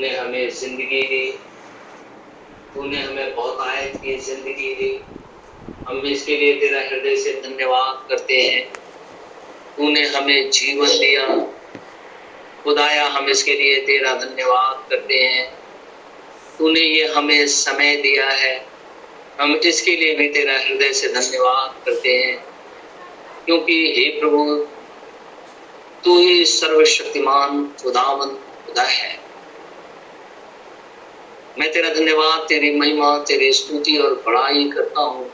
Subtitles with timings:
[0.00, 1.32] तूने हमें ज़िंदगी दी।
[2.74, 5.00] तूने हमें बहुत आयत की ज़िंदगी दी।
[5.88, 8.72] हम इसके लिए तेरा हृदय से धन्यवाद करते हैं।
[9.76, 11.26] तूने हमें जीवन दिया।
[12.64, 15.54] खुदाया हम इसके लिए तेरा धन्यवाद करते हैं।
[16.58, 18.66] तूने ये हमें समय दिया है।
[19.40, 22.44] हम इसके लिए भी तेरा हृदय से धन्यवाद करते हैं।
[23.44, 24.66] क्योंकि हे प्रभु,
[26.04, 28.28] तू ही सर्वशक्तिमान खुदावन
[28.66, 29.19] खुदा है।
[31.58, 35.30] मैं तेरा धन्यवाद, तेरी महिमा, तेरी स्तुति और बड़ाई करता हूँ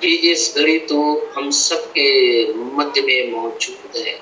[0.00, 2.08] कि इस घड़ी तू हम सबके
[2.54, 4.18] मध्य में मौजूद है।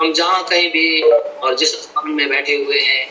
[0.00, 3.06] हम जहाँ कहीं भी और जिस स्थान में बैठे हुए हैं,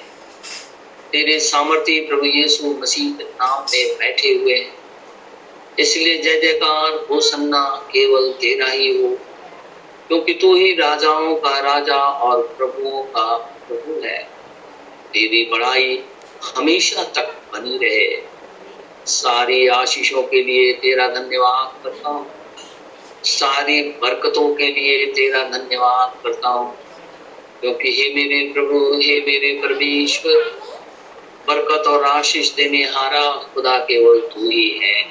[1.12, 4.74] तेरे सामर्थ्य प्रभु यीशु मसीह के नाम में बैठे हुए हैं।
[5.80, 9.10] इसलिए जय जयकार, हो सन्ना, केवल तेरा ही हो,
[10.08, 14.34] क्योंकि तू ही राजाओं का राजा और प्रभुओं का प्रभु है।
[15.14, 16.04] तेरी बड़ाई
[16.58, 18.22] हमेशा तक बनी रहे।
[19.06, 22.32] सारी आशीषों के लिए तेरा धन्यवाद करता हूँ।
[23.24, 26.78] सारी बरकतों के लिए तेरा धन्यवाद करता हूँ।
[27.62, 30.60] क्योंकि हे मेरे प्रभु, हे मेरे परमेश्वर,
[31.48, 35.02] बरकत और आशीष देने हारा खुदा केवल तू ही है।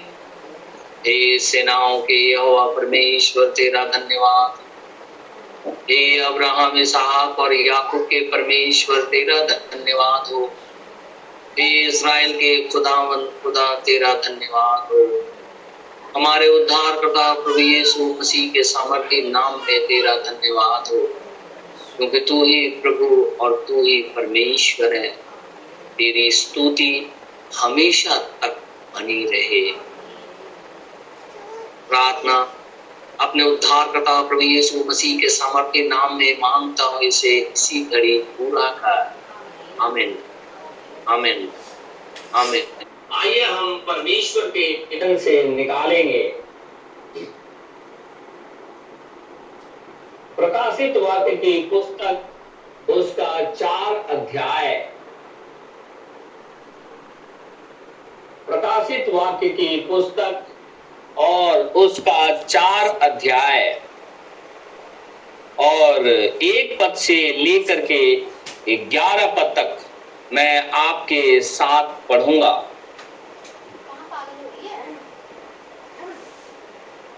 [1.07, 4.72] हे सेनाओं के यहोवा परमेश्वर, तेरा धन्यवाद।
[5.67, 10.53] हे अब्राहम, इसहाक और याकूब के परमेश्वर, तेरा धन्यवाद हो।
[11.59, 15.33] हे इज़राइल के खुदावन, खुदा, तेरा धन्यवाद हो।
[16.17, 21.09] हमारे उद्धार करता प्रभु यीशु मसीह के सामर्थ्य नाम में तेरा धन्यवाद हो।
[21.97, 25.09] क्योंकि तू ही प्रभु और तू ही परमेश्वर है।
[25.99, 27.13] तेरी स्तुति
[27.57, 28.63] हमेशा तक
[28.95, 29.71] बनी रहे।
[31.89, 32.62] प्रार्थना
[33.21, 38.19] अपने उद्धार करता प्रभु यीशु मसीह के सामर्थ्य नाम में माँगता हूँ इसे इसी घड़ी
[38.19, 39.17] पूरा कर।
[39.81, 40.19] आमीन।
[41.09, 41.53] आमीन।
[42.35, 46.23] आमीन। आइए हम परमेश्वर के वचन से निकालेंगे।
[50.37, 54.93] प्रकाशित वाक्य की पुस्तक उसका चार अध्याय।
[58.47, 60.47] प्रकाशित वाक्य की पुस्तक
[61.19, 63.81] और उसका चार अध्याय।
[65.61, 69.79] और एक पद से लेकर के ग्यारह पद तक
[70.33, 72.55] मैं आपके साथ पढ़ूँगा।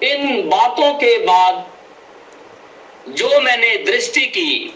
[0.03, 1.65] इन बातों के बाद
[3.11, 4.75] जो मैंने दृष्टि की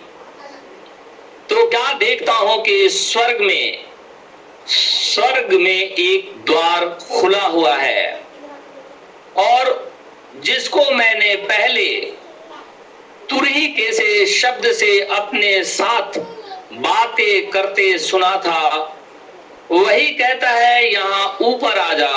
[1.50, 3.84] तो क्या देखता हूँ कि स्वर्ग में
[4.68, 8.27] स्वर्ग में एक द्वार खुला हुआ है।
[9.38, 9.92] और
[10.44, 11.88] जिसको मैंने पहले
[13.30, 16.18] तुरही के से शब्द से अपने साथ
[16.72, 18.94] बातें करते सुना था,
[19.70, 22.10] वही कहता है, यहाँ ऊपर आ जा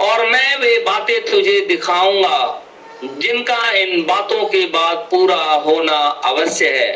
[0.00, 2.62] और मैं वे बातें तुझे दिखाऊँगा,
[3.04, 6.92] जिनका इन बातों के बाद पूरा होना अवश्य है।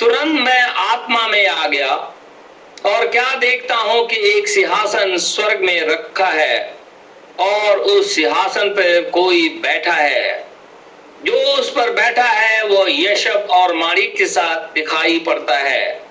[0.00, 1.94] तुरंत मैं आत्मा में आ गया
[2.86, 6.79] और क्या देखता हूँ कि एक सिंहासन स्वर्ग में रखा है?
[7.38, 10.46] और उस सिंहासन पर कोई बैठा है।
[11.24, 16.02] जो उस पर बैठा है, वो यशब और माणिक के साथ दिखाई पड़ता है।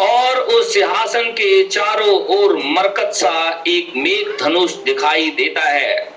[0.00, 6.12] और उस सिंहासन के चारों ओर मरकत सा एक मेघ धनुष दिखाई देता है।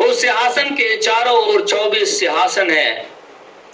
[0.00, 3.06] उस सिंहासन के चारों ओर चौबीस सिंहासन है।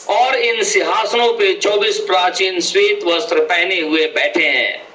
[0.09, 4.87] और इन सिंहासनों पे चौबीस प्राचीन श्वेत वस्त्र पहने हुए बैठे हैं।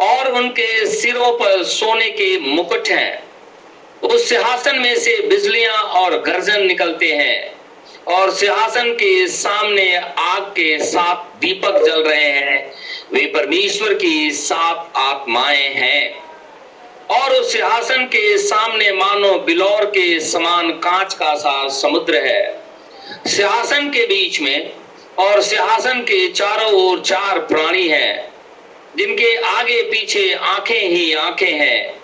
[0.00, 3.29] और उनके सिरों पर सोने के मुकुट हैं।
[4.02, 7.60] उस सिंहासन में से बिजलियाँ और गर्जन निकलते हैं।
[8.08, 12.74] और सिंहासन के सामने आग के सात दीपक जल रहे हैं।
[13.12, 16.20] वे परमेश्वर की सात आत्माएँ हैं।
[17.10, 22.62] और उस सिंहासन के सामने मानो बिलौर के समान कांच का सा समुद्र है।
[23.26, 24.72] सिंहासन के बीच में
[25.18, 28.32] और सिंहासन के चारों ओर चार प्राणी हैं,
[28.96, 31.99] जिनके आगे पीछे आँखें ही आँखें हैं।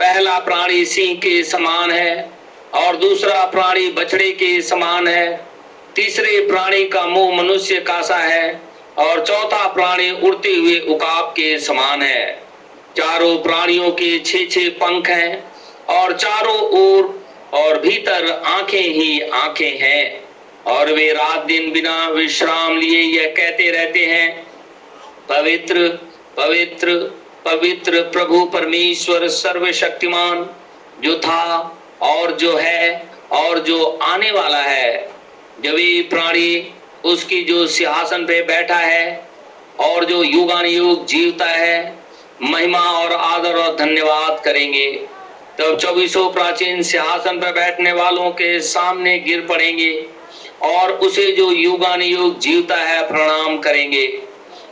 [0.00, 2.30] पहला प्राणी सिंह के समान है
[2.74, 5.36] और दूसरा प्राणी बछड़े के समान है।
[5.96, 8.60] तीसरे प्राणी का मुँह मनुष्य का सा है
[8.98, 12.26] और चौथा प्राणी उड़ते हुए उकाब के समान है।
[12.96, 15.42] चारों प्राणियों के छे छे पंख हैं
[15.90, 17.14] और चारों ओर
[17.54, 20.24] और भीतर आँखें ही आँखें हैं
[20.66, 24.46] और वे रात दिन बिना विश्राम लिए यह कहते रहते हैं,
[25.28, 25.88] पवित्र
[26.36, 26.94] पवित्र
[27.46, 30.46] पवित्र प्रभु परमेश्वर सर्वशक्तिमान,
[31.00, 35.10] जो था और जो है और जो आने वाला है।
[35.64, 39.28] जब ये प्राणी उसकी जो सिंहासन पे बैठा है
[39.80, 41.98] और जो युगान युग जीवता है,
[42.42, 44.90] महिमा और आदर और धन्यवाद करेंगे।
[45.58, 50.06] तब चौबीसों प्राचीन सिंहासन पर बैठने वालों के सामने गिर पड़ेंगे
[50.62, 54.22] और उसे जो युगान युग जीवता है, प्रणाम करेंगे।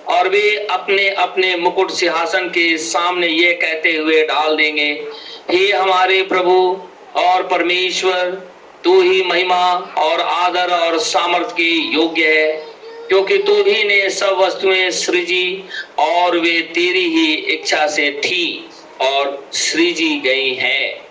[0.09, 5.05] और वे अपने अपने मुकुट सिंहासन के सामने ये कहते हुए डाल देंगे,
[5.51, 6.83] हे हमारे प्रभु
[7.17, 8.51] और परमेश्वर,
[8.85, 12.67] तू ही महिमा और आदर और सामर्थ्य की योग्य है,
[13.09, 15.65] क्योंकि तू ही ने सब वस्तुएँ सृजी
[15.99, 21.05] और वे तेरी ही इच्छा से थी और सृजी गई हैं।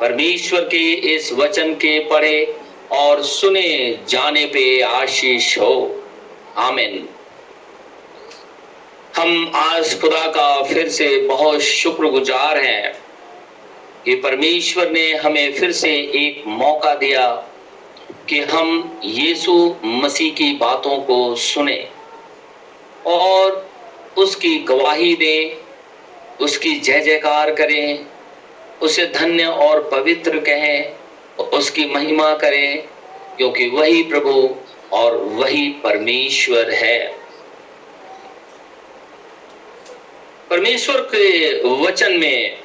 [0.00, 2.56] परमेश्वर के इस वचन के पढ़े
[2.92, 6.02] और सुने जाने पे आशीष हो।
[6.56, 7.08] आमिन।
[9.16, 12.98] हम आज खुदा का फिर से बहुत शुक्रगुजार हैं।
[14.04, 17.48] कि परमेश्वर ने हमें फिर से एक मौका दिया
[18.28, 21.88] कि हम यीशु मसीह की बातों को सुने
[23.06, 23.70] और
[24.16, 25.56] उसकी गवाही दें,
[26.44, 28.06] उसकी जय जयकार करें,
[28.82, 30.92] उसे धन्य और पवित्र कहें,
[31.44, 32.82] उसकी महिमा करें,
[33.36, 34.54] क्योंकि वही प्रभु
[34.92, 37.23] और वही परमेश्वर है।
[40.54, 42.58] परमेश्वर के वचन में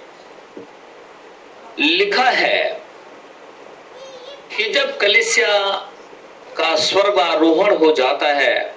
[1.79, 2.81] लिखा है
[4.57, 5.73] कि जब कलिसिया
[6.57, 8.75] का स्वर्ग आरोहण हो जाता है,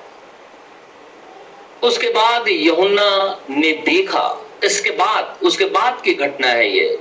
[1.83, 6.99] उसके बाद यहुन्ना ने देखा, इसके बाद, उसके बाद की घटना है ये।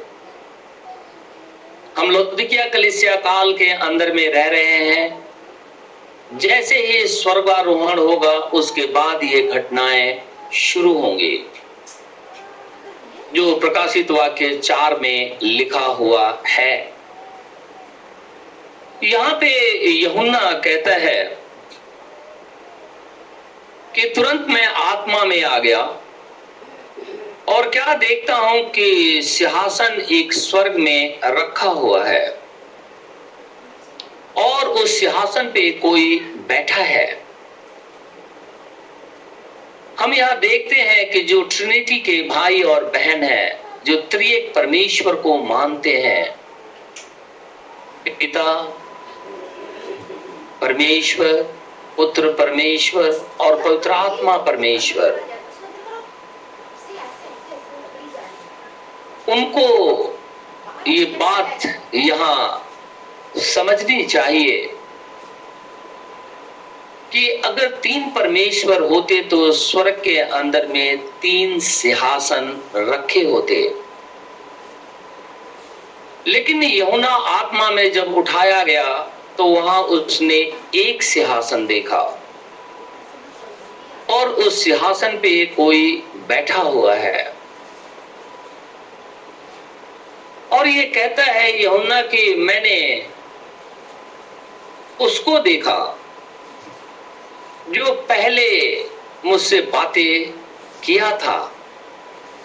[1.97, 5.29] हम लौदिकिया कलिसिया काल के अंदर में रह रहे हैं।
[6.33, 10.21] जैसे ही स्वर्गारोहण होगा, उसके बाद ये घटनाएँ
[10.53, 11.45] शुरू होंगी।
[13.33, 16.93] जो प्रकाशित वाक्य चार में लिखा हुआ है।
[19.03, 19.47] यहाँ पे
[19.89, 21.23] यहुन्ना कहता है
[23.95, 25.81] कि तुरंत मैं आत्मा में आ गया
[27.49, 32.27] और क्या देखता हूँ कि सिंहासन एक स्वर्ग में रखा हुआ है
[34.37, 37.20] और उस सिंहासन पे कोई बैठा है।
[40.01, 45.15] हम यहाँ देखते हैं कि जो ट्रिनिटी के भाई और बहन है, जो त्रिएक परमेश्वर
[45.15, 46.35] को मानते हैं
[48.09, 48.53] पिता,
[50.61, 51.41] परमेश्वर,
[51.97, 53.11] पुत्र परमेश्वर
[53.41, 55.21] और पवित्र आत्मा परमेश्वर।
[59.29, 59.67] उनको
[60.87, 61.65] ये बात
[61.95, 62.67] यहाँ
[63.37, 64.75] समझनी चाहिए।
[67.13, 73.75] कि अगर तीन परमेश्वर होते तो स्वर्ग के अंदर में तीन सिंहासन रखे होते।
[76.27, 78.97] लेकिन यमुना आत्मा में जब उठाया गया
[79.37, 80.35] तो वहाँ उसने
[80.75, 82.01] एक सिंहासन देखा।
[84.09, 85.95] और उस सिंहासन पे कोई
[86.27, 87.33] बैठा हुआ है।
[90.51, 93.07] और ये कहता है यमुना कि मैंने
[95.01, 95.97] उसको देखा।
[97.69, 98.49] जो पहले
[99.25, 100.31] मुझसे बातें
[100.83, 101.51] किया था,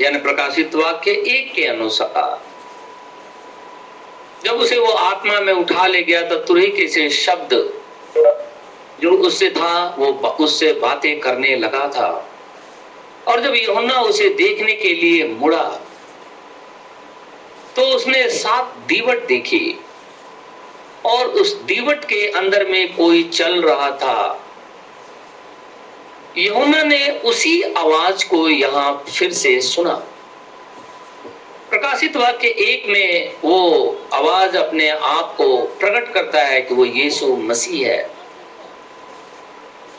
[0.00, 2.44] यानी प्रकाशित वाक्य एक के अनुसार।
[4.44, 7.54] जब उसे वो आत्मा में उठा ले गया तो तुरही के से शब्द
[9.00, 10.06] जो उससे था, वो
[10.40, 12.08] उससे बातें करने लगा था।
[13.28, 15.64] और जब यमुना उसे देखने के लिए मुड़ा
[17.76, 19.78] तो उसने सात दीवट देखी,
[21.06, 24.42] और उस दीवट के अंदर में कोई चल रहा था।
[26.38, 29.95] यमुना ने उसी आवाज़ को यहाँ फिर से सुना।
[31.71, 37.37] प्रकाशित वाक्य एक में वो आवाज़ अपने आप को प्रकट करता है कि वो यीशु
[37.37, 38.11] मसीह है।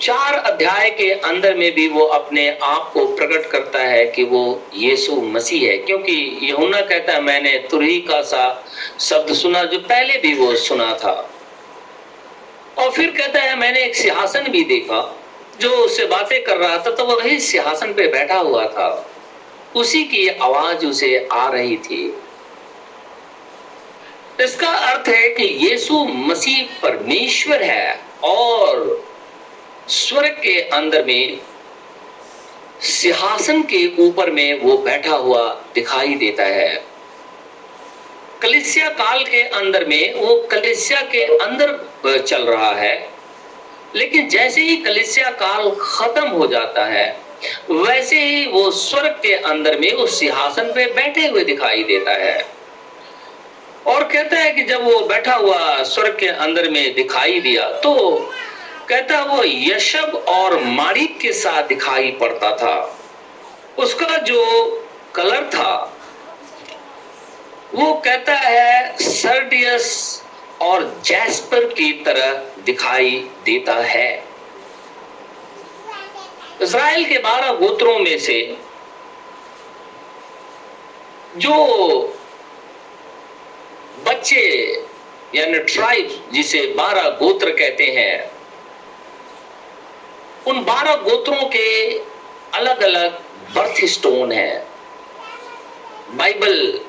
[0.01, 4.63] चार अध्याय के अंदर में भी वो अपने आप को प्रकट करता है कि वो
[4.73, 8.65] यीशु मसीह है, क्योंकि यहुना कहता है, मैंने तुरही का सा
[8.99, 11.29] शब्द सुना जो पहले भी वो सुना था।
[12.77, 15.16] और फिर कहता है, मैंने एक सिंहासन भी देखा।
[15.61, 18.87] जो उससे बातें कर रहा था तो वही सिंहासन पे बैठा हुआ था।
[19.75, 22.17] उसी की आवाज़ उसे आ रही थी।
[24.41, 29.05] इसका अर्थ है कि यीशु मसीह परमेश्वर है और
[29.89, 31.39] स्वर्ग के अंदर में,
[32.81, 35.43] सिंहासन के ऊपर में वो बैठा हुआ
[35.75, 36.83] दिखाई देता है।
[38.41, 43.16] कलिसिया काल के अंदर में वो कलिसिया के अंदर चल रहा है।
[43.97, 47.07] लेकिन जैसे ही कलिसिया काल खत्म हो जाता है,
[47.69, 52.45] वैसे ही वो स्वर्ग के अंदर में उस सिंहासन पे बैठे हुए दिखाई देता है।
[53.87, 57.93] और कहता है कि जब वो बैठा हुआ स्वर्ग के अंदर में दिखाई दिया तो
[58.89, 62.75] कहता वो यशब और मारिक के साथ दिखाई पड़ता था।
[63.77, 64.43] उसका जो
[65.15, 65.93] कलर था,
[67.73, 69.87] वो कहता है सर्डियस
[70.61, 72.33] और जैस्पर की तरह
[72.65, 73.11] दिखाई
[73.45, 74.23] देता है।
[76.61, 78.39] इसराइल के बारह गोत्रों में से
[81.37, 81.53] जो
[84.05, 84.41] बच्चे
[85.35, 88.31] यानी ट्राइब जिसे बारह गोत्र कहते हैं,
[90.47, 91.67] उन बारह गोत्रों के
[92.53, 93.19] अलग अलग
[93.55, 94.65] बर्थ स्टोन है।
[96.11, 96.79] बाइबल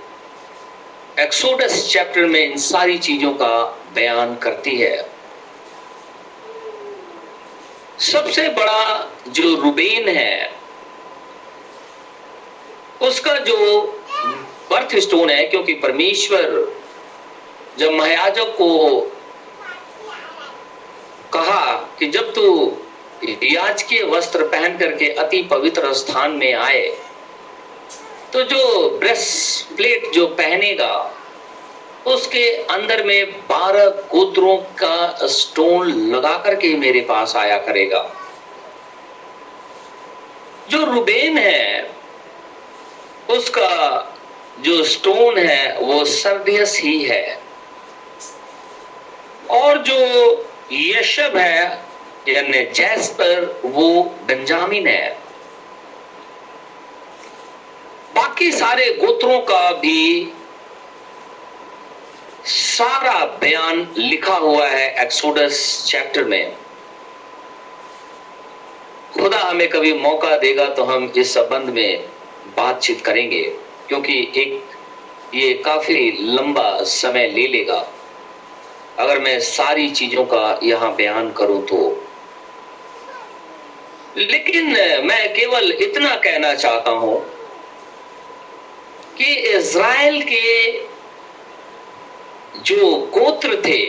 [1.20, 3.54] एक्सोडस चैप्टर में इन सारी चीज़ों का
[3.94, 4.96] बयान करती है।
[7.98, 10.52] सबसे बड़ा जो रुबेन है,
[13.02, 13.56] उसका जो
[14.70, 16.76] बर्थ स्टोन है, क्योंकि परमेश्वर
[17.78, 19.00] जब महायाजक को
[21.32, 21.64] कहा
[21.98, 22.46] कि जब तू
[23.44, 26.86] याज के वस्त्र पहन करके अति पवित्र स्थान में आए
[28.32, 31.14] तो जो ब्रेस्ट प्लेट जो पहनेगा,
[32.06, 38.16] उसके अंदर में बारह गोत्रों का स्टोन लगा करके मेरे पास आया करेगा।
[40.70, 41.90] जो रुबेन है,
[43.30, 44.04] उसका
[44.60, 47.38] जो स्टोन है, वो सर्दियस ही है।
[49.50, 49.98] और जो
[50.72, 51.78] यशब है,
[52.28, 55.27] यानी जैस्पर, वो बेंजामिन है।
[58.18, 60.32] बाकी सारे गोत्रों का भी
[62.46, 66.56] सारा बयान लिखा हुआ है एक्सोडस चैप्टर में।
[69.12, 72.08] खुदा हमें कभी मौका देगा तो हम इस संबंध में
[72.56, 73.42] बातचीत करेंगे,
[73.88, 74.60] क्योंकि एक
[75.34, 77.80] ये काफ़ी लंबा समय ले लेगा।
[78.98, 81.80] अगर मैं सारी चीज़ों का यहाँ बयान करूँ तो।
[84.18, 84.70] लेकिन
[85.06, 87.16] मैं केवल इतना कहना चाहता हूँ
[89.18, 90.86] कि इज़राइल के
[92.62, 93.82] जो गोत्र थे,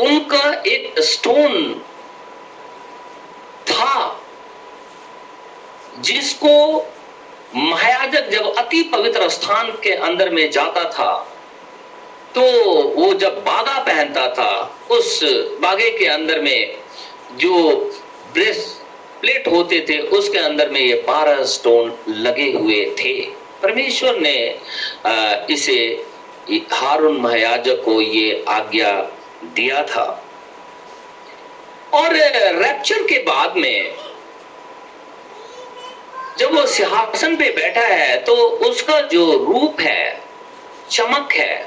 [0.00, 1.74] उनका एक स्टोन
[3.70, 4.20] था,
[6.00, 6.54] जिसको
[7.54, 11.12] महायाजक जब अति पवित्र स्थान के अंदर में जाता था
[12.34, 12.42] तो
[12.94, 14.50] वो जब बागा पहनता था,
[14.90, 15.20] उस
[15.60, 16.76] बागे के अंदर में
[17.34, 17.74] जो
[18.34, 18.80] ब्रेस
[19.20, 23.14] प्लेट होते थे, उसके अंदर में ये बारह स्टोन लगे हुए थे।
[23.62, 24.36] परमेश्वर ने
[25.54, 25.78] इसे
[26.72, 28.92] हारून महायाजक को ये आज्ञा
[29.54, 30.04] दिया था।
[31.94, 33.94] और रैप्चर के बाद में,
[36.38, 38.34] जब वो सिंहासन पे बैठा है तो
[38.68, 40.20] उसका जो रूप है,
[40.90, 41.66] चमक है,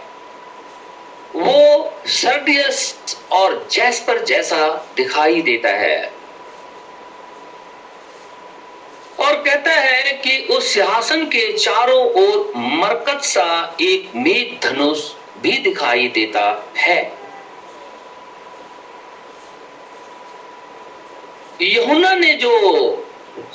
[1.35, 2.95] वो सर्डियस
[3.31, 4.67] और जैस्पर जैसा
[4.97, 6.11] दिखाई देता है।
[9.21, 15.11] और कहता है कि उस सिंहासन के चारों ओर मरकत सा एक मेघ धनुष
[15.41, 17.13] भी दिखाई देता है।
[21.61, 22.53] यहुना ने जो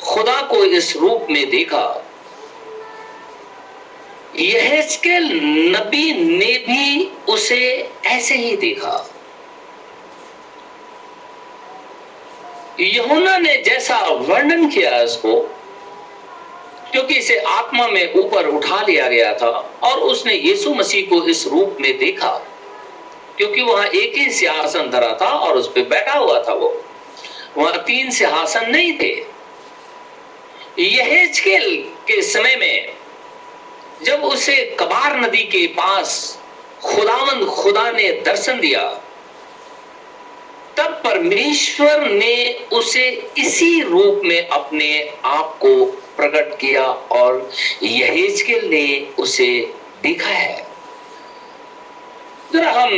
[0.04, 2.02] खुदा को इस रूप में देखा
[4.36, 4.88] यह
[5.70, 9.10] नबी ने भी उसे ऐसे ही देखा।
[12.80, 15.55] यहुना ने जैसा वर्णन किया इसको
[16.96, 21.46] क्योंकि इसे आत्मा में ऊपर उठा लिया गया था और उसने यीशु मसीह को इस
[21.46, 22.30] रूप में देखा।
[23.36, 26.84] क्योंकि वहाँ एक ही सिंहासन धरा था और उस पर बैठा हुआ था वो।
[27.58, 29.24] वहाँ तीन सिंहासन नहीं थे।
[30.78, 31.32] यह
[32.08, 32.94] के समय में
[34.02, 36.38] जब उसे कबार नदी के पास
[36.84, 38.88] खुदावंद खुदा ने दर्शन दिया,
[40.76, 47.50] तब परमेश्वर ने उसे इसी रूप में अपने आप को प्रकट किया और
[47.82, 49.48] यहेजकेल ने उसे
[50.02, 50.66] देखा है।
[52.52, 52.92] जरा हम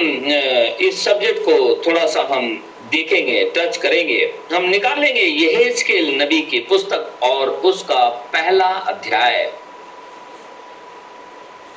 [0.80, 2.48] इस सब्जेक्ट को थोड़ा सा हम
[2.90, 9.52] देखेंगे टच करेंगे। हम निकालेंगे यहेजकेल नबी की पुस्तक और उसका पहला अध्याय।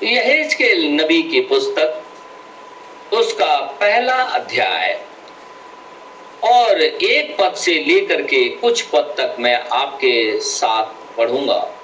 [0.04, 2.02] यहेजकेल नबी की पुस्तक,
[3.14, 5.00] उसका पहला अध्याय।
[6.44, 11.76] और एक पद से लेकर के कुछ पद तक मैं आपके साथ पढ़ूँगा।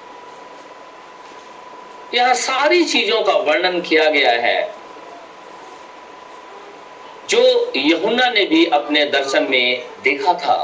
[2.14, 4.74] यहाँ सारी चीज़ों का वर्णन किया गया है।
[7.30, 10.56] जो यहुना ने भी अपने दर्शन में देखा था।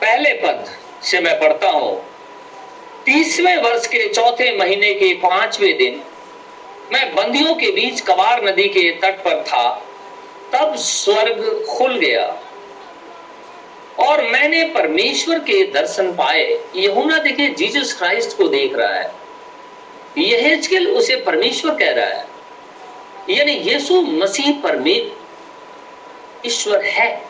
[0.00, 2.04] पहले पद से मैं पढ़ता हूँ।
[3.04, 6.02] तीसवें वर्ष के चौथे महीने के पाँचवें दिन
[6.92, 9.86] मैं बंदियों के बीच कबार नदी के तट पर था।
[10.52, 12.42] तब स्वर्ग खुल गया।
[14.00, 19.12] और मैंने परमेश्वर के दर्शन पाए। यहुना देखे, जीसस क्राइस्ट को देख रहा है।
[20.18, 22.26] यह उसे परमेश्वर कह रहा है।
[23.30, 24.48] यानी यीशु मसीह
[26.46, 27.22] ईश्वर है।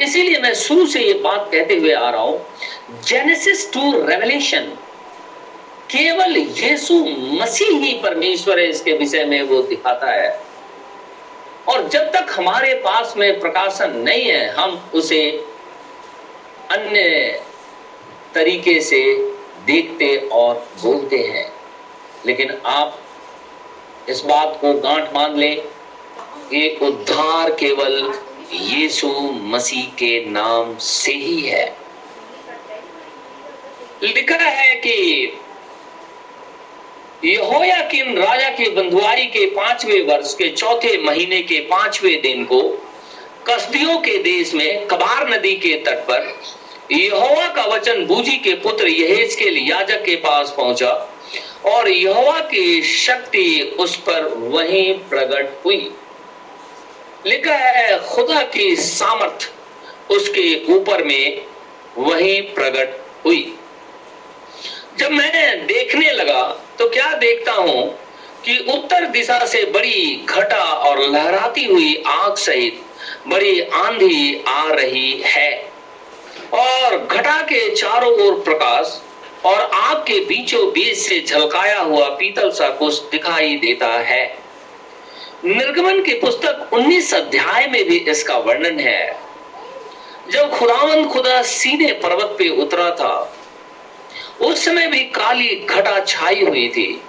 [0.00, 2.46] इसीलिए मैं शुरू से ये बात कहते हुए आ रहा हूँ।
[3.06, 4.60] जेनेसिस टू रेवलेशन
[5.90, 6.94] केवल यीशु
[7.42, 10.47] मसीह ही परमेश्वर है, इसके विषय में वो दिखाता है।
[11.68, 15.44] और जब तक हमारे पास में प्रकाशन नहीं है, हम उसे
[16.70, 17.42] अन्य
[18.34, 19.14] तरीके से
[19.66, 21.52] देखते और बोलते हैं।
[22.26, 23.02] लेकिन आप
[24.08, 25.60] इस बात को गांठ बाँध लें
[26.50, 28.14] कि उद्धार केवल
[28.52, 31.76] यीशु मसीह के नाम से ही है।
[34.02, 35.26] लिखा है कि
[37.24, 42.60] यहोया किन राजा की बंधुआई के पाँचवें वर्ष के चौथे महीने के पाँचवें दिन को
[43.46, 46.40] कसदियों के देश में कबार नदी के तट पर
[46.92, 50.92] यहोवा का वचन बूजी के पुत्र यहेज के याजक के पास पहुँचा
[51.66, 55.90] और यहोवा की शक्ति उस पर वहीं प्रकट हुई।
[57.26, 59.50] लिखा है, खुदा की सामर्थ
[60.12, 61.44] उसके ऊपर में
[61.98, 63.57] वहीं प्रकट हुई।
[64.98, 66.42] जब मैं देखने लगा
[66.78, 67.82] तो क्या देखता हूँ
[68.44, 72.80] कि उत्तर दिशा से बड़ी घटा और लहराती हुई आग सहित
[73.28, 75.50] बड़ी आंधी आ रही है।
[76.54, 79.00] और घटा के चारों ओर प्रकाश
[79.46, 84.26] और आग के बीचों बीच से झलकाया हुआ पीतल सा कुछ दिखाई देता है।
[85.44, 89.16] निर्गमन की पुस्तक 19 अध्याय में भी इसका वर्णन है।
[90.30, 93.14] जब खुदावंद खुदा सीने पर्वत पे उतरा था
[94.40, 97.02] उस समय भी काली घटा छाई हुई थी।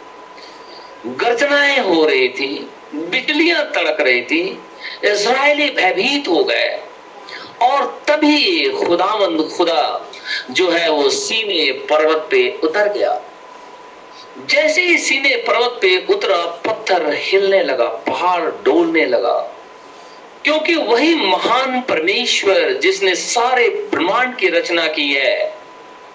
[1.06, 4.60] गर्जनाएँ हो रही थी, बिजलियाँ तड़क रही थी
[5.04, 6.80] इसराइली भयभीत हो गए।
[7.62, 10.12] और तभी खुदावंद खुदा
[10.52, 13.22] जो है वो सीने पर्वत पे उतर गया।
[14.46, 19.56] जैसे ही सीने पर्वत पे उतरा, पत्थर हिलने लगा, पहाड़ डोलने लगा।
[20.44, 25.59] क्योंकि वही महान परमेश्वर जिसने सारे ब्रह्मांड की रचना की है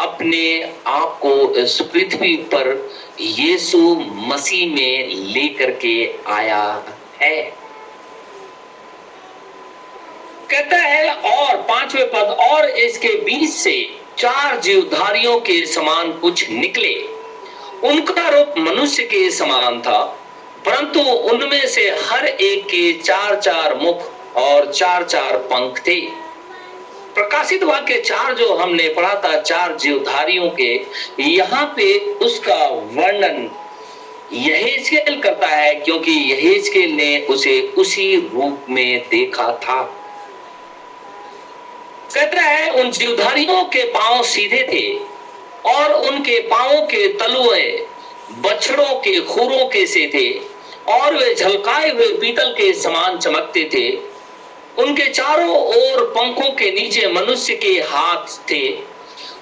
[0.00, 3.78] अपने आप को इस पृथ्वी पर यीशु
[4.10, 6.84] मसीह में लेकर के आया
[7.22, 7.42] है।
[10.50, 16.94] कहता है, और पाँचवें पद, और इसके बीच से चार जीवधारियों के समान कुछ निकले।
[17.84, 20.02] उनका रूप मनुष्य के समान था,
[20.66, 26.23] परंतु उनमें से हर एक के चार चार मुख और चार चार पंख थे।
[27.14, 30.86] प्रकाशित वाक्य चार जो हमने पढ़ा था, चार जीवधारियों के,
[31.22, 33.50] यहाँ पे उसका वर्णन
[34.32, 39.82] यहेजकेल करता है, क्योंकि यहेजकेल ने उसे उसी रूप में देखा था।
[42.14, 44.98] कहता है, उन जीवधारियों के पाँव सीधे थे,
[45.70, 47.86] और उनके पांवों के तलुए
[48.38, 50.32] बछड़ों के खुरों के से थे,
[50.92, 54.13] और वे झलकाए हुए पीतल के समान चमकते थे।
[54.78, 58.68] उनके चारों ओर पंखों के नीचे मनुष्य के हाथ थे।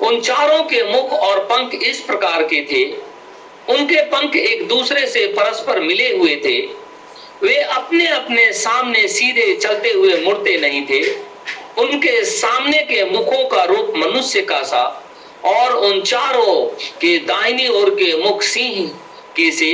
[0.02, 2.84] उन चारों के मुख और पंख इस प्रकार के थे।
[3.72, 6.60] उनके पंख एक दूसरे से परस्पर मिले हुए थे।
[7.42, 11.02] वे अपने अपने सामने सीधे चलते हुए मुड़ते नहीं थे।
[11.78, 14.84] उनके सामने के मुखों का रूप मनुष्य का सा
[15.44, 16.64] और उन चारों
[17.00, 18.86] के दाहिनी ओर के मुख सिंह
[19.36, 19.72] के से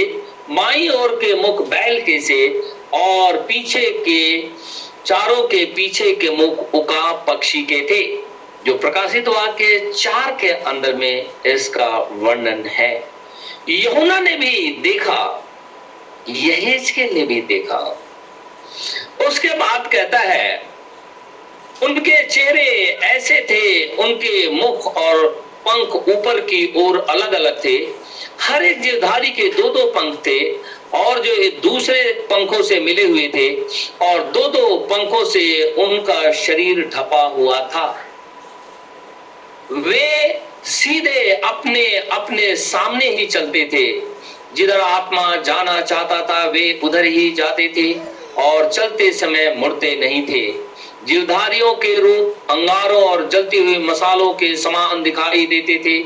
[0.51, 2.49] माई ओर के मुख बैल के से
[2.95, 4.39] और पीछे के
[5.09, 8.03] चारों के पीछे के मुख उका पक्षी के थे,
[8.67, 13.09] जो प्रकाशित वाक्य चार के अंदर में इसका वर्णन है।
[13.69, 15.45] यहुना ने भी देखा,
[16.29, 17.79] यहेज के ने भी देखा।
[19.29, 20.63] उसके बाद कहता है,
[21.83, 22.67] उनके चेहरे
[23.05, 25.27] ऐसे थे, उनके मुख और
[25.69, 27.77] पंख ऊपर की ओर अलग अलग थे।
[28.41, 30.39] हर एक जीवधारी के दो दो पंख थे
[30.95, 33.55] और जो दूसरे पंखों से मिले हुए थे,
[34.07, 38.05] और दो दो पंखों से उनका शरीर ढपा हुआ था।
[39.73, 44.01] वे सीधे अपने अपने सामने ही चलते थे।
[44.55, 47.93] जिधर आत्मा जाना चाहता था, वे उधर ही जाते थे,
[48.43, 50.69] और चलते समय मुड़ते नहीं थे।
[51.05, 56.03] जीवधारियों के रूप अंगारों और जलती हुई मसालों के समान दिखाई देते थे,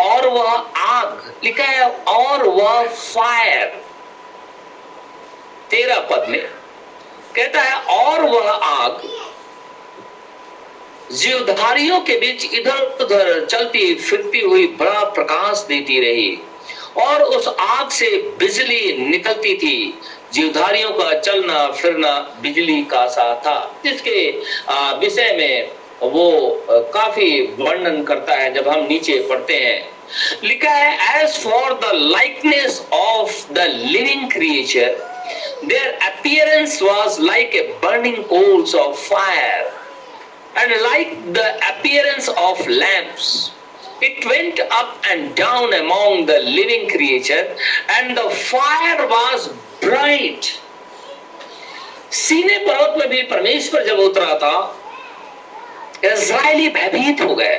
[0.00, 3.87] और वह आग, लिखा है, और वह फायर
[5.70, 6.42] तेरह पद में
[7.34, 9.00] कहता है, और वह आग
[11.12, 16.38] जीवधारियों के बीच इधर उधर चलती, फिरती हुई बड़ा प्रकाश देती रही,
[16.96, 19.94] और उस आग से बिजली निकलती थी।
[20.32, 24.30] जीवधारियों का चलना, फिरना बिजली का सा था, जिसके
[25.00, 26.30] विषय में वो
[26.94, 29.80] काफ़ी वर्णन करता है जब हम नीचे पढ़ते हैं।
[30.42, 34.96] लिखा है as for the likeness of the living creature
[35.64, 39.72] their appearance was like a burning coals of fire
[40.58, 43.50] and like the appearance of lamps
[44.02, 47.46] it went up and down among the living creature
[47.88, 49.48] and the fire was
[49.80, 50.50] bright.
[52.12, 54.58] सीने पर्वत में भी परमेश्वर जब उतरा था
[56.04, 57.58] Israeli भयभीत हो गए।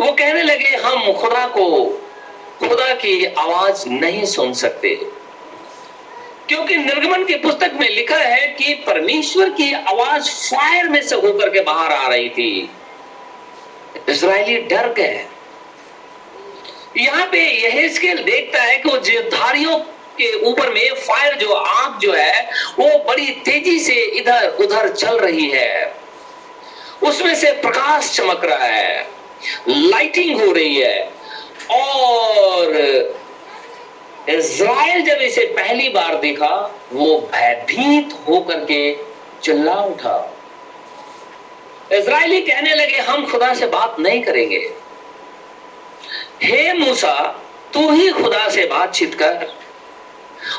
[0.00, 1.84] वो कहने लगे, हम खुदा को,
[2.58, 4.98] खुदा की आवाज़ नहीं सुन सकते।
[6.48, 11.50] क्योंकि निर्गमन की पुस्तक में लिखा है कि परमेश्वर की आवाज़ फायर में से होकर
[11.50, 12.70] के बाहर आ रही थी।
[14.08, 15.26] इसराइली डर गए।
[16.98, 17.88] यहाँ पे यह
[18.22, 19.78] देखता है कि वो जीवधारियों
[20.18, 25.18] के ऊपर में फायर जो आग जो है, वो बड़ी तेज़ी से इधर उधर चल
[25.18, 25.94] रही है।
[27.02, 29.08] उसमें से प्रकाश चमक रहा है।
[29.68, 31.12] लाइटिंग हो रही है।
[31.70, 32.72] और
[34.28, 38.96] इज़राइल जब इसे पहली बार देखा, वो भयभीत होकर के
[39.42, 40.36] चिल्ला उठा।
[41.92, 44.72] इज़राइली कहने लगे, हम खुदा से बात नहीं करेंगे।
[46.42, 47.42] हे मूसा,
[47.74, 49.54] तू ही खुदा से बातचीत कर।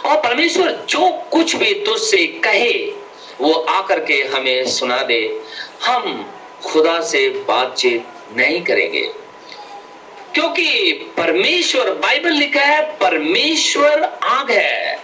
[0.05, 2.93] और परमेश्वर जो कुछ भी तुझसे कहे,
[3.41, 5.41] वो आकर के हमें सुना दे।
[5.85, 6.33] हम
[6.65, 9.26] खुदा से बातचीत नहीं करेंगे।
[10.37, 14.97] क्योंकि परमेश्वर बाइबल लिखा है, परमेश्वर आग है।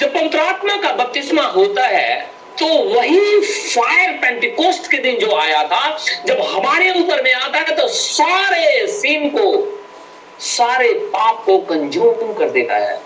[0.00, 2.20] जब पवित्र आत्मा का बपतिस्मा होता है
[2.58, 7.76] तो वही फायर पेंटिकोस्ट के दिन जो आया था, जब हमारे ऊपर में आता है
[7.76, 9.82] तो सारे सीन को,
[10.40, 12.96] सारे पाप को कंज्यूम कर देता है।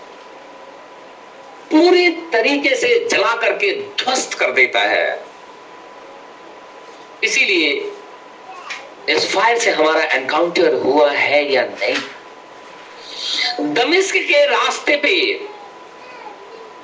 [1.70, 5.24] पूरी तरीके से जला करके ध्वस्त कर देता है।
[7.24, 7.91] इसीलिए
[9.08, 11.96] इस फायर से हमारा एनकाउंटर हुआ है या नहीं?
[13.74, 15.34] दमिश्क के रास्ते पे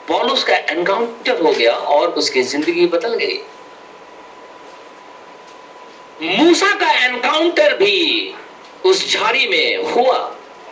[0.08, 3.40] पॉलुस का एनकाउंटर हो गया और उसकी ज़िंदगी बदल गई।
[6.22, 8.34] मूसा का एनकाउंटर भी
[8.86, 10.18] उस झाड़ी में हुआ।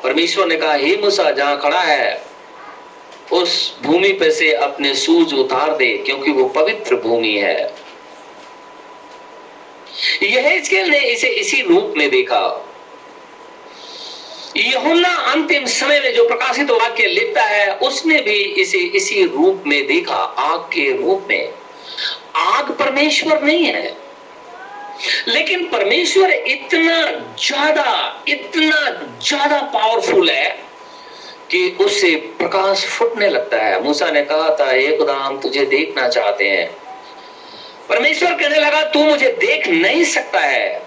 [0.03, 2.25] परमेश्वर ने कहा, हे मूसा, जहाँ खड़ा है,
[3.33, 7.86] उस भूमि पे से अपने सूज उतार दे, क्योंकि वो पवित्र भूमि है।
[10.23, 12.41] यह ने इसे इसी रूप में देखा।
[14.57, 19.87] यहुन्ना अंतिम समय में जो प्रकाशित वाक्य लिखता है, उसने भी इसे इसी रूप में
[19.87, 21.53] देखा, आग के रूप में।
[22.37, 23.97] आग परमेश्वर नहीं है,
[25.29, 27.03] लेकिन परमेश्वर इतना
[27.39, 28.81] ज़्यादा इतना
[29.23, 30.49] ज़्यादा पावरफुल है
[31.51, 36.09] कि उससे प्रकाश फुटने लगता है। मूसा ने कहा था एक खुदा हम तुझे देखना
[36.09, 36.69] चाहते हैं।
[37.89, 40.83] परमेश्वर कहने लगा, तू मुझे देख नहीं सकता है।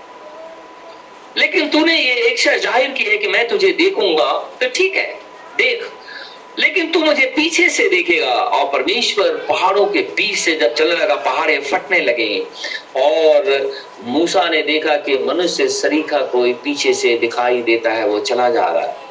[1.38, 4.31] लेकिन तूने ये इच्छा ज़ाहिर की है कि मैं तुझे देखूँगा
[4.62, 5.13] तो ठीक है,
[5.57, 5.89] देख।
[6.59, 11.15] लेकिन तू मुझे पीछे से देखेगा। और परमेश्वर पहाड़ों के बीच से जब चलने लगा,
[11.15, 12.39] पहाड़े फटने लगे।
[12.97, 13.71] और
[14.05, 18.65] मूसा ने देखा कि मनुष्य सरीखा कोई पीछे से दिखाई देता है, वो चला जा
[18.65, 19.07] रहा है।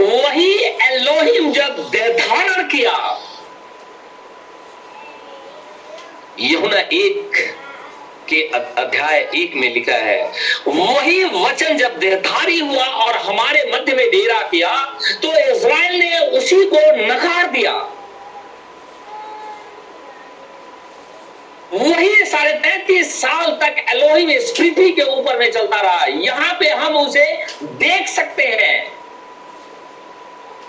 [0.00, 0.52] वही
[0.84, 2.92] एलोहिम जब धारण किया
[6.40, 7.36] यहुना एक
[8.28, 10.22] के अध्याय एक में लिखा है,
[10.66, 14.72] वही वचन जब देहधारी हुआ और हमारे मध्य में डेरा किया
[15.22, 17.72] तो इज़राइल ने उसी को नकार दिया।
[21.74, 26.68] वही साढ़े तैतीस साल तक एलोही में स्मृति के ऊपर में चलता रहा। यहाँ पे
[26.70, 27.26] हम उसे
[27.62, 28.92] देख सकते हैं।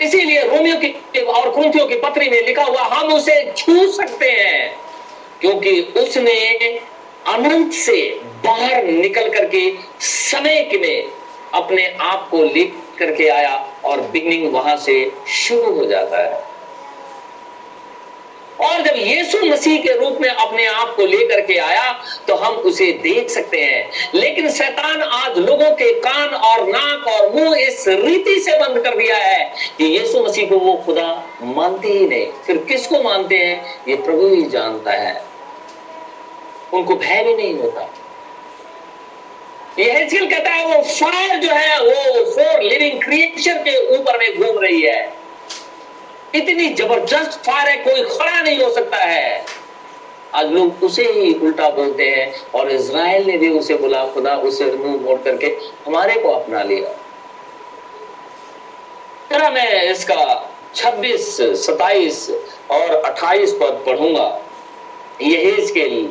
[0.02, 4.85] इसीलिए रोमियो की और कुंथियों की पत्री में लिखा हुआ, हम उसे छू सकते हैं।
[5.40, 6.58] क्योंकि उसने
[7.26, 9.70] अनंत से बाहर निकल करके
[10.00, 11.08] समय में
[11.54, 16.55] अपने आप को लिख करके आया और बिगनिंग वहाँ से शुरू हो जाता है।
[18.60, 21.92] और जब यीशु मसीह के रूप में अपने आप को लेकर के आया
[22.28, 27.32] तो हम उसे देख सकते हैं। लेकिन शैतान आज लोगों के कान और नाक और
[27.32, 31.88] मुँह इस रीति से बंद कर दिया है कि यीशु मसीह को वो खुदा मानते
[31.88, 33.80] ही नहीं। फिर किसको मानते हैं?
[33.88, 35.24] ये प्रभु ही जानता है।
[36.74, 37.90] उनको भय भी नहीं होता।
[39.78, 44.58] यह कहता है, वो फायर जो है, वो फोर लिविंग क्रिएशन के ऊपर में घूम
[44.58, 45.25] रही है।
[46.34, 49.44] इतनी ज़बरदस्त फायर है कोई खड़ा नहीं हो सकता है।
[50.34, 54.64] आज लोग उसे ही उल्टा बोलते हैं और इज़राइल ने भी उसे बोला खुदा उसे
[54.72, 55.46] मुँह मोड़ करके
[55.86, 56.90] हमारे को अपना लिया
[59.30, 60.24] तरह मैं इसका
[60.74, 62.30] 26, 27
[62.70, 64.28] और 28 पद पढ़ूँगा।
[65.22, 66.06] यही इसके लिए।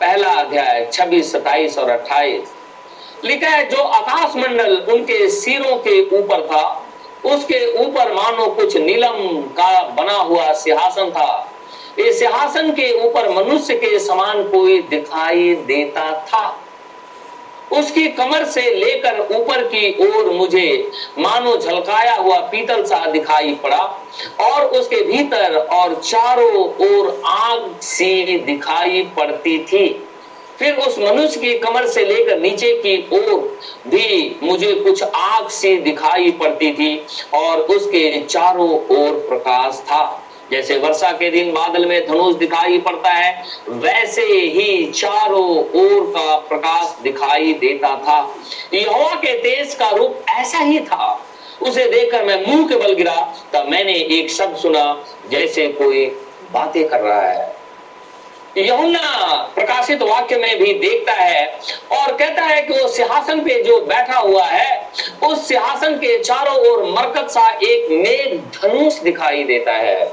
[0.00, 6.46] पहला अध्याय 26, 27 और 28 लिखा है जो आकाश मंडल उनके सिरों के ऊपर
[6.46, 6.83] था
[7.26, 9.16] उसके ऊपर मानो कुछ नीलम
[9.58, 11.50] का बना हुआ सिंहासन था।
[11.98, 16.60] इस सिंहासन के ऊपर मनुष्य के समान कोई दिखाई देता था।
[17.72, 23.82] उसकी कमर से लेकर ऊपर की ओर मुझे मानो झलकाया हुआ पीतल सा दिखाई पड़ा
[24.40, 29.88] और उसके भीतर और चारों ओर आग सी दिखाई पड़ती थी।
[30.58, 35.76] फिर उस मनुष्य की कमर से लेकर नीचे की ओर भी मुझे कुछ आग सी
[35.76, 42.06] दिखाई पड़ती थी और उसके चारों ओर प्रकाश था। जैसे वर्षा के दिन बादल में
[42.06, 48.36] धनुष दिखाई पड़ता है, वैसे ही चारों ओर का प्रकाश दिखाई देता था।
[48.74, 51.26] यहोवा के तेज का रूप ऐसा ही था।
[51.62, 56.06] उसे देखकर मैं मुँह के बल गिरा, तब मैंने एक शब्द सुना, जैसे कोई
[56.52, 57.53] बातें कर रहा है।
[58.56, 61.46] यमुना प्रकाशित वाक्य में भी देखता है
[61.92, 64.90] और कहता है कि वो सिंहासन पे जो बैठा हुआ है,
[65.22, 70.04] उस सिंहासन के चारों ओर मरकत सा एक मेघ धनुष दिखाई देता है।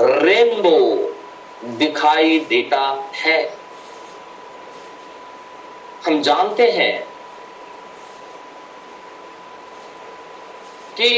[0.00, 0.78] रेनबो
[1.64, 3.56] दिखाई देता है।
[6.06, 7.04] हम जानते हैं
[10.96, 11.10] कि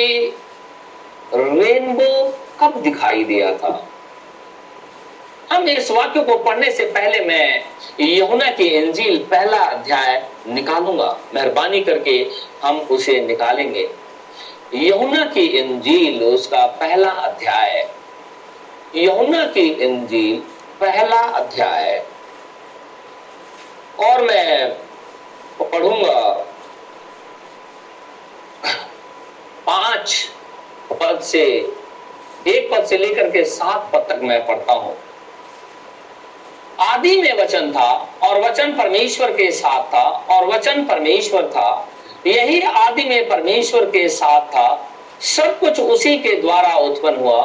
[1.35, 3.89] रेनबो कब दिखाई दिया था?
[5.53, 7.65] हम इस वाक्य को पढ़ने से पहले मैं
[8.01, 12.31] यमुना की इंजील पहला अध्याय निकालूँगा। मेहरबानी करके
[12.63, 13.89] हम उसे निकालेंगे।
[14.75, 17.89] यमुना की इंजील, उसका पहला अध्याय।
[18.97, 20.41] यमुना की इंजील,
[20.81, 22.05] पहला अध्याय।
[24.01, 24.71] और मैं
[25.63, 26.31] पढ़ूँगा
[29.67, 30.31] पाँच
[30.93, 31.73] पद से,
[32.47, 34.97] एक पद से लेकर के सात पद तक मैं पढ़ता हूँ।
[36.81, 37.91] आदि में वचन था
[38.23, 41.89] और वचन परमेश्वर के साथ था और वचन परमेश्वर था।
[42.27, 44.69] यही आदि में परमेश्वर के साथ था।
[45.27, 47.41] सब कुछ उसी के द्वारा उत्पन्न हुआ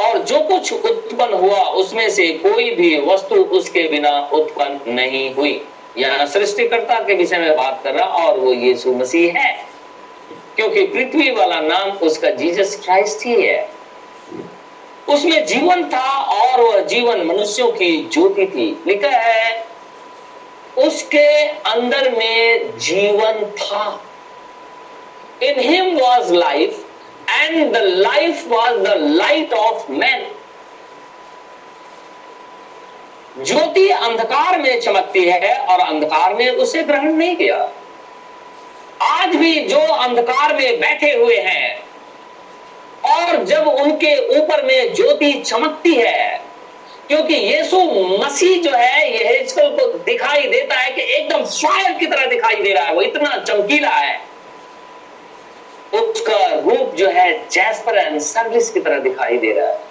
[0.00, 5.60] और जो कुछ उत्पन्न हुआ उसमें से कोई भी वस्तु उसके बिना उत्पन्न नहीं हुई।
[5.98, 9.52] यहाँ सृष्टिकर्ता के विषय में बात कर रहा और वो यीशु मसीह है,
[10.56, 13.68] क्योंकि पृथ्वी वाला नाम उसका जीसस क्राइस्ट ही है।
[15.08, 19.66] उसमें जीवन था और वह जीवन मनुष्यों की ज्योति थी। लिखा है,
[20.78, 24.04] उसके अंदर में जीवन था।
[25.42, 26.84] In him was life
[27.30, 30.26] and the life was the light of man
[33.44, 37.70] ज्योति अंधकार में चमकती है और अंधकार ने उसे ग्रहण नहीं किया।
[39.02, 41.87] आज भी जो अंधकार में बैठे हुए हैं
[43.04, 46.40] और जब उनके ऊपर में ज्योति चमकती है,
[47.08, 47.82] क्योंकि यीशु
[48.24, 52.72] मसीह जो है ये को दिखाई देता है कि एकदम फायर की तरह दिखाई दे
[52.72, 54.20] रहा है, वो इतना चमकीला है।
[55.94, 59.87] उसका रूप जो है जैस्पर एंड सर्विस की तरह दिखाई दे रहा है।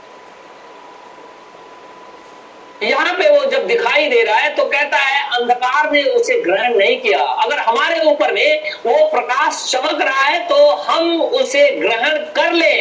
[2.84, 6.76] यहाँ पे वो जब दिखाई दे रहा है तो कहता है, अंधकार ने उसे ग्रहण
[6.76, 12.18] नहीं किया। अगर हमारे ऊपर में वो प्रकाश चमक रहा है तो हम उसे ग्रहण
[12.36, 12.76] कर ले।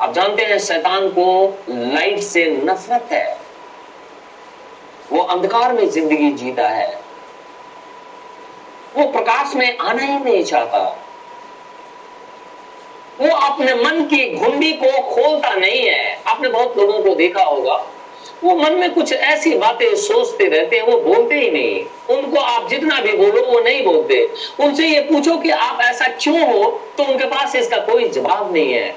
[0.00, 1.26] आप जानते हैं, शैतान को
[1.68, 3.38] लाइट से नफरत है।
[5.12, 6.92] वो अंधकार में ज़िंदगी जीता है।
[8.96, 10.78] वो प्रकाश में आना ही नहीं चाहता।
[13.20, 17.84] वो अपने मन की घुंडी को खोलता नहीं है। आपने बहुत लोगों को देखा होगा
[18.42, 22.68] वो मन में कुछ ऐसी बातें सोचते रहते हैं, वो बोलते ही नहीं। उनको आप
[22.70, 24.28] जितना भी बोलो, वो नहीं बोलते।
[24.60, 26.64] उनसे ये पूछो कि आप ऐसा क्यों हो
[26.98, 28.96] तो उनके पास इसका कोई जवाब नहीं है।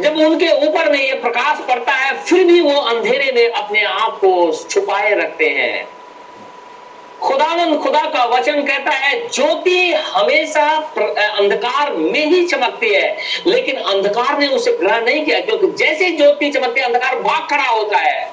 [0.00, 4.18] जब उनके ऊपर में ये प्रकाश पड़ता है, फिर भी वो अंधेरे में अपने आप
[4.20, 5.88] को छुपाए रखते हैं।
[7.22, 10.78] खुदावन खुदा का वचन कहता है ज्योति हमेशा
[11.38, 16.50] अंधकार में ही चमकती है। लेकिन अंधकार ने उसे ग्रहण नहीं किया, क्योंकि जैसे ज्योति
[16.50, 18.32] चमकती है, अंधकार भाग खड़ा होता है।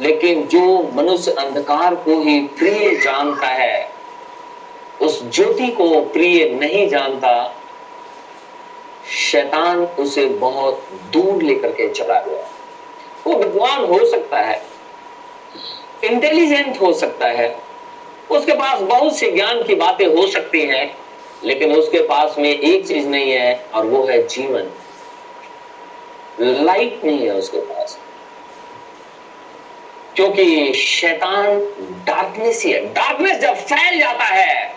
[0.00, 3.90] लेकिन जो मनुष्य अंधकार को ही प्रिय जानता है,
[5.02, 7.54] उस ज्योति को प्रिय नहीं जानता,
[9.12, 12.50] शैतान उसे बहुत दूर लेकर के चला गया।
[13.26, 14.77] वो विद्वान हो सकता है।
[16.04, 17.56] इंटेलिजेंट हो सकता है।
[18.30, 20.98] उसके पास बहुत सी ज्ञान की बातें हो सकती हैं,
[21.44, 24.70] लेकिन उसके पास में एक चीज़ नहीं है, और वो है जीवन।
[26.40, 27.98] लाइट नहीं है उसके पास।
[30.16, 31.58] क्योंकि शैतान
[32.06, 34.74] डार्कनेस ही है। डार्कनेस जब फैल जाता है,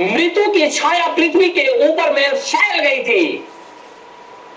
[0.00, 3.48] मृत्यु की छाया पृथ्वी के ऊपर में फैल गई थी।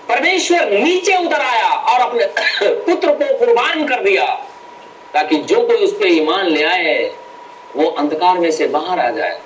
[0.08, 2.26] परमेश्वर नीचे उतर आया और अपने
[2.68, 4.46] पुत्र को कुर्बान कर दिया।
[5.14, 7.12] ताकि जो कोई उस पर ईमान ले आए,
[7.76, 9.40] वो अंधकार में से बाहर आ जाए।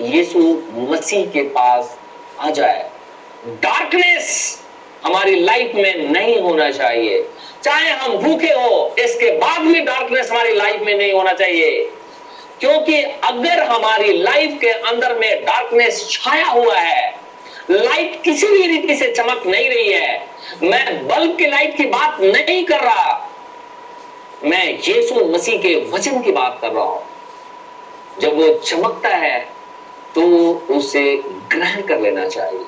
[0.00, 1.98] यीशु मसीह के पास
[2.40, 2.90] आ जाए।
[3.46, 4.58] डार्कनेस
[5.04, 7.28] हमारी लाइफ में नहीं होना चाहिए।
[7.64, 11.92] चाहे हम भूखे हो, इसके बाद भी डार्कनेस हमारी लाइफ में नहीं होना चाहिए।
[12.60, 17.14] क्योंकि अगर हमारी लाइफ के अंदर में डार्कनेस छाया हुआ है
[17.70, 20.26] लाइट किसी भी रीति से चमक नहीं रही है।
[20.62, 23.25] मैं बल्ब की लाइट की बात नहीं कर रहा।
[24.44, 27.02] मैं यीशु मसीह के वचन की बात कर रहा हूँ।
[28.20, 29.38] जब वो चमकता है
[30.14, 30.22] तो
[30.70, 31.16] उसे
[31.52, 32.64] ग्रहण कर लेना चाहिए।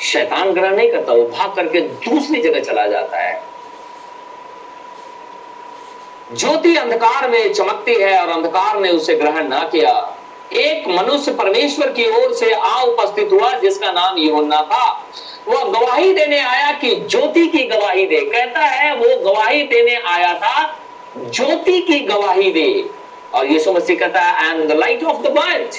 [0.00, 3.42] शैतान ग्रहण नहीं करता, वो भाग करके दूसरी जगह चला जाता है।
[6.32, 9.92] ज्योति अंधकार में चमकती है और अंधकार ने उसे ग्रहण ना किया।
[10.52, 15.10] एक मनुष्य परमेश्वर की ओर से आ उपस्थित हुआ, जिसका नाम योना था।
[15.48, 20.34] वह गवाही देने आया कि ज्योति की गवाही दे। कहता है, वो गवाही देने आया
[20.34, 20.80] था,
[21.18, 22.90] ज्योति की गवाही दे।
[23.34, 25.74] और यीशु मसीह कहता है am the light of the world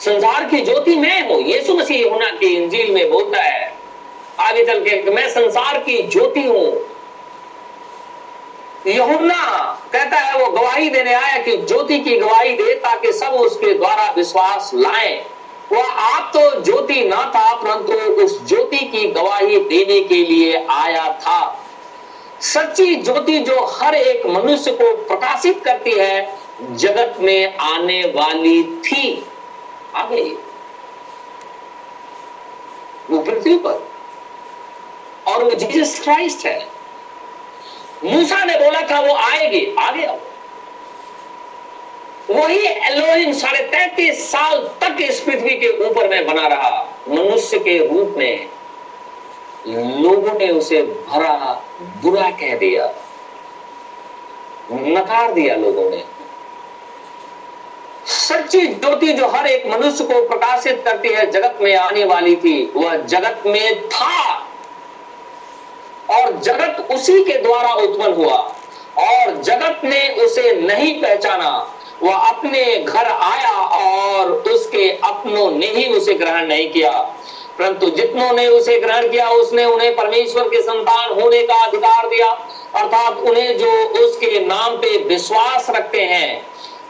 [0.00, 3.72] संसार की ज्योति मैं हूँ। यीशु मसीह यूहन्ना की इंजील में बोलता है,
[4.40, 6.97] आगे चल के, मैं संसार की ज्योति हूँ।
[8.88, 13.74] यहुन्ना कहता है, वो गवाही देने आया कि ज्योति की गवाही दे ताकि सब उसके
[13.74, 15.26] द्वारा विश्वास लाए।
[15.72, 21.12] वह आप तो ज्योति ना था, परंतु उस ज्योति की गवाही देने के लिए आया
[21.12, 21.64] था।
[22.40, 26.38] सच्ची ज्योति जो हर एक मनुष्य को प्रकाशित करती है,
[26.70, 29.26] जगत में आने वाली थी।
[29.96, 30.30] आ गई
[33.10, 33.88] वो पृथ्वी पर।
[35.26, 36.77] और वो जीसस क्राइस्ट है।
[38.04, 40.16] मूसा ने बोला था, वो आएगी आ गया
[42.30, 47.78] वही एलोहिम साढ़े तैतीस साल तक इस पृथ्वी के ऊपर में बना रहा, मनुष्य के
[47.86, 48.48] रूप में।
[49.66, 51.34] लोगों ने उसे भरा,
[52.02, 52.86] बुरा कह दिया,
[54.72, 56.02] नकार दिया लोगों ने।
[58.08, 62.72] सच्ची ज्योति जो हर एक मनुष्य को प्रकाशित करती है, जगत में आने वाली थी,
[62.76, 64.17] वह जगत में था।
[66.18, 68.54] और जगत उसी के द्वारा उत्पन्न हुआ।
[68.98, 75.86] और जगत ने उसे नहीं पहचाना। वह अपने घर आया और उसके अपनों ने ही
[75.86, 76.90] उसे ग्रहण नहीं किया।
[77.58, 82.28] परंतु जितनों ने उसे ग्रहण किया, उसने उन्हें परमेश्वर के संतान होने का अधिकार दिया।
[82.74, 86.46] अर्थात उन्हें जो उसके नाम पे विश्वास रखते हैं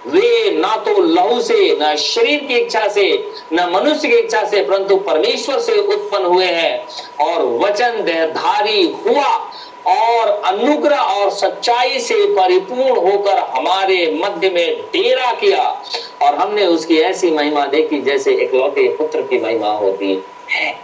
[0.06, 4.64] वे ना तो लहू से, न शरीर की इच्छा से, न मनुष्य की इच्छा से,
[4.64, 6.88] परंतु परमेश्वर से उत्पन्न हुए हैं।
[7.20, 9.52] और वचन देहधारी हुआ
[9.86, 15.82] और अनुग्रह और सच्चाई से परिपूर्ण होकर हमारे मध्य में डेरा किया।
[16.22, 20.80] और हमने उसकी ऐसी महिमा देखी जैसे इकलौते पुत्र की महिमा होती है।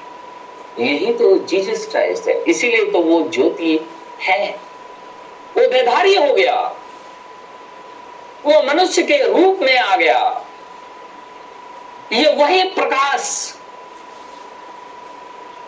[0.78, 3.88] यही तो जीसस क्राइस्ट है। इसीलिए तो वो ज्योति
[4.20, 4.60] है।
[5.56, 6.76] वो देधारी हो गया।
[8.46, 10.44] वो मनुष्य के रूप में आ गया।
[12.12, 13.54] ये वही प्रकाश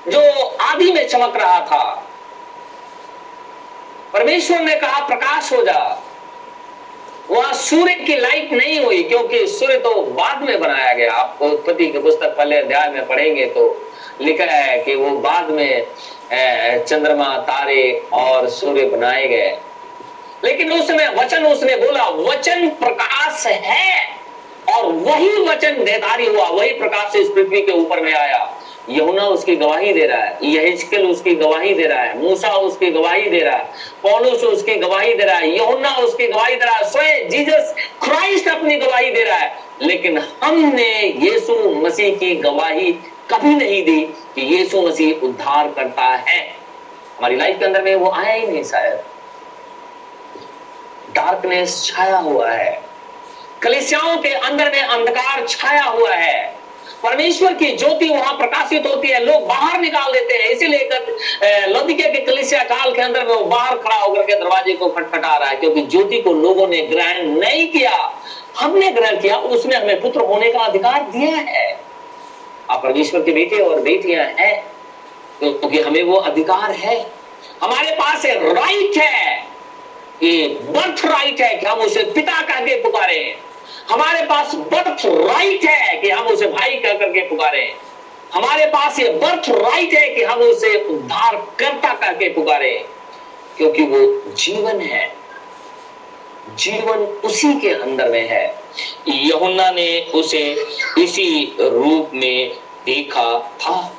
[0.08, 0.20] जो
[0.62, 1.84] आदि में चमक रहा था।
[4.12, 6.02] परमेश्वर ने कहा, प्रकाश हो जा।
[7.30, 11.86] वहाँ सूर्य की लाइट नहीं हुई, क्योंकि सूर्य तो बाद में बनाया गया। आपको उत्पत्ति
[11.86, 13.64] की पुस्तक पहले अध्याय में पढ़ेंगे तो
[14.20, 15.86] लिखा है कि वो बाद में
[16.30, 19.58] चंद्रमा, तारे और सूर्य बनाए गए।
[20.44, 24.16] लेकिन उसमें वचन उसने बोला, वचन प्रकाश है।
[24.74, 29.56] और वही वचन देदारी हुआ, वही प्रकाश इस पृथ्वी के ऊपर में आया। यमुना उसकी
[29.56, 33.56] गवाही दे रहा है, यहिजकेल उसकी गवाही दे रहा है, मूसा उसकी गवाही दे रहा
[33.56, 33.64] है,
[34.02, 38.48] पौलुस उसकी गवाही दे रहा है यहुना उसकी गवाही दे रहा है, स्वयं जीसस क्राइस्ट
[38.48, 42.92] अपनी गवाही दे रहा है। लेकिन हमने यीशु मसीह की गवाही
[43.30, 44.00] कभी नहीं दी
[44.34, 46.40] कि यीशु मसीह उद्धार करता है।
[47.18, 49.00] हमारी लाइफ के अंदर में वो आया ही नहीं शायद।
[51.16, 52.80] डार्कनेस छाया हुआ है।
[53.62, 56.54] कलिसियाओं के अंदर में अंधकार छाया हुआ है।
[57.02, 62.20] परमेश्वर की ज्योति वहाँ प्रकाशित होती है, लोग बाहर निकाल देते हैं। इसीलिए लौदिके के
[62.26, 65.56] कलिसिया काल के अंदर में वो बाहर खड़ा होकर के दरवाजे को खटखटा रहा है,
[65.56, 67.92] क्योंकि ज्योति को लोगों ने ग्रहण नहीं किया।
[68.58, 71.68] हमने ग्रहण किया, उसने हमें पुत्र होने का अधिकार दिया है।
[72.70, 74.64] आप परमेश्वर के बेटे और बेटियाँ हैं,
[75.38, 76.98] क्योंकि तो हमें वो अधिकार है।
[77.62, 79.55] हमारे पास राइट है।
[80.24, 83.38] बर्थ राइट है कि हम उसे पिता कह के पुकारे।
[83.90, 87.74] हमारे पास बर्थ राइट है कि हम उसे भाई कह करके पुकारे।
[88.34, 92.88] हमारे पास ये बर्थ राइट है कि हम उसे उद्धार करता कह के पुकारे।
[93.56, 95.16] क्योंकि वो जीवन है।
[96.54, 98.58] जीवन उसी के अंदर में है।
[99.08, 100.66] यहुन्ना ने उसे
[100.98, 102.56] इसी रूप में
[102.86, 103.92] देखा था।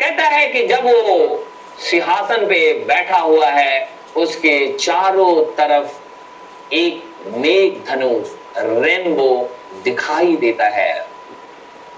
[0.00, 1.44] कहता है कि जब वो
[1.78, 11.06] सिंहासन पे बैठा हुआ है उसके चारों तरफ़ एक मेघ धनुष रेनबो दिखाई देता है।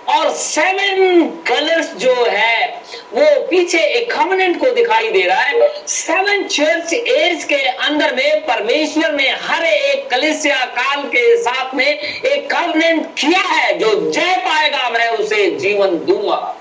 [0.09, 2.83] और सेवन कलर्स जो है,
[3.15, 8.41] वो पीछे एक कवनेंट को दिखाई दे रहा है। सेवन चर्च एज के अंदर में
[8.41, 14.37] परमेश्वर ने हर एक कलिसिया काल के साथ में एक कवनेंट किया है, जो जय
[14.37, 16.57] पाएगा, मैं उसे जीवन दूँगा।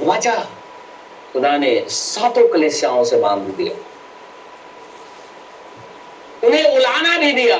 [0.00, 0.48] वाचा
[1.32, 3.74] खुदा ने सातों कलिसियाओं से बाँध दिया।
[6.46, 7.58] उन्हें उलाना भी दिया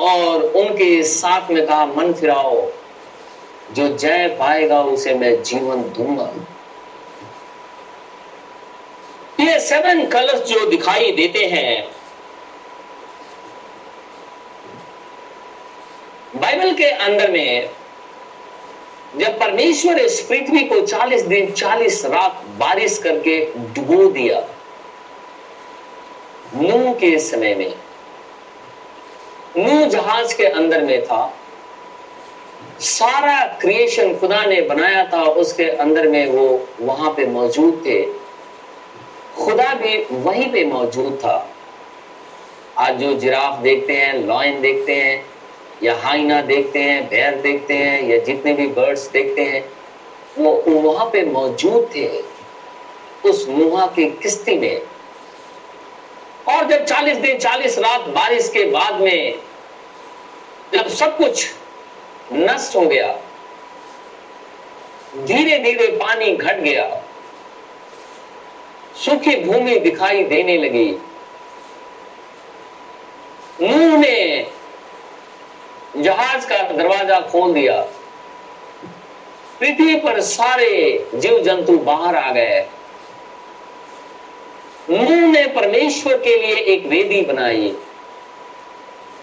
[0.00, 2.70] और उनके साथ में कहा, मन फिराओ,
[3.72, 6.30] जो जय पाएगा उसे मैं जीवन दूँगा।
[9.40, 11.96] ये सेवन कलर्स जो दिखाई देते हैं,
[16.36, 17.70] बाइबल के अंदर में
[19.16, 24.40] जब परमेश्वर इस पृथ्वी को 40 दिन 40 रात बारिश करके डुबो दिया
[26.54, 27.74] नू के समय में।
[29.56, 31.34] नू जहाज़ के अंदर में था।
[32.80, 38.02] सारा क्रिएशन खुदा ने बनाया था, उसके अंदर में वो वहाँ पे मौजूद थे।
[39.44, 41.50] खुदा भी वहीं पे मौजूद था।
[42.78, 45.35] आज जो जिराफ देखते हैं, लॉयन देखते हैं
[45.82, 49.62] या हाइना देखते हैं बैर देखते हैं, या जितने भी बर्ड्स देखते हैं,
[50.38, 52.08] वो वहाँ पे मौजूद थे।
[53.24, 54.80] उस मुहा की किस्ती में।
[56.48, 59.38] और जब 40 दिन 40 रात बारिश के बाद में
[60.74, 61.46] जब सब कुछ
[62.32, 63.12] नष्ट हो गया
[65.16, 66.84] धीरे धीरे पानी घट गया,
[68.96, 70.90] सूखी भूमि दिखाई देने लगी।
[73.62, 74.16] नूह ने
[75.96, 77.80] जहाज़ का दरवाज़ा खोल दिया।
[79.60, 80.70] पृथ्वी पर सारे
[81.14, 82.60] जीव जंतु बाहर आ गए।
[84.90, 87.74] नूह ने परमेश्वर के लिए एक वेदी बनाई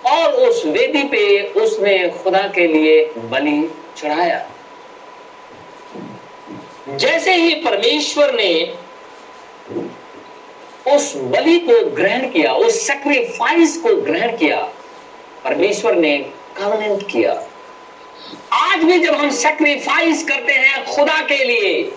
[0.06, 4.46] और उस वेदी पे उसने खुदा के लिए बलि चढ़ाया।
[6.90, 8.54] जैसे ही परमेश्वर ने
[10.88, 14.62] उस बलि को ग्रहण किया, उस सेक्रीफाइस को ग्रहण किया,
[15.44, 16.18] परमेश्वर ने
[16.58, 17.32] कवनेंट किया।
[18.54, 21.92] आज भी जब हम सेक्रीफाइस करते हैं खुदा के लिए,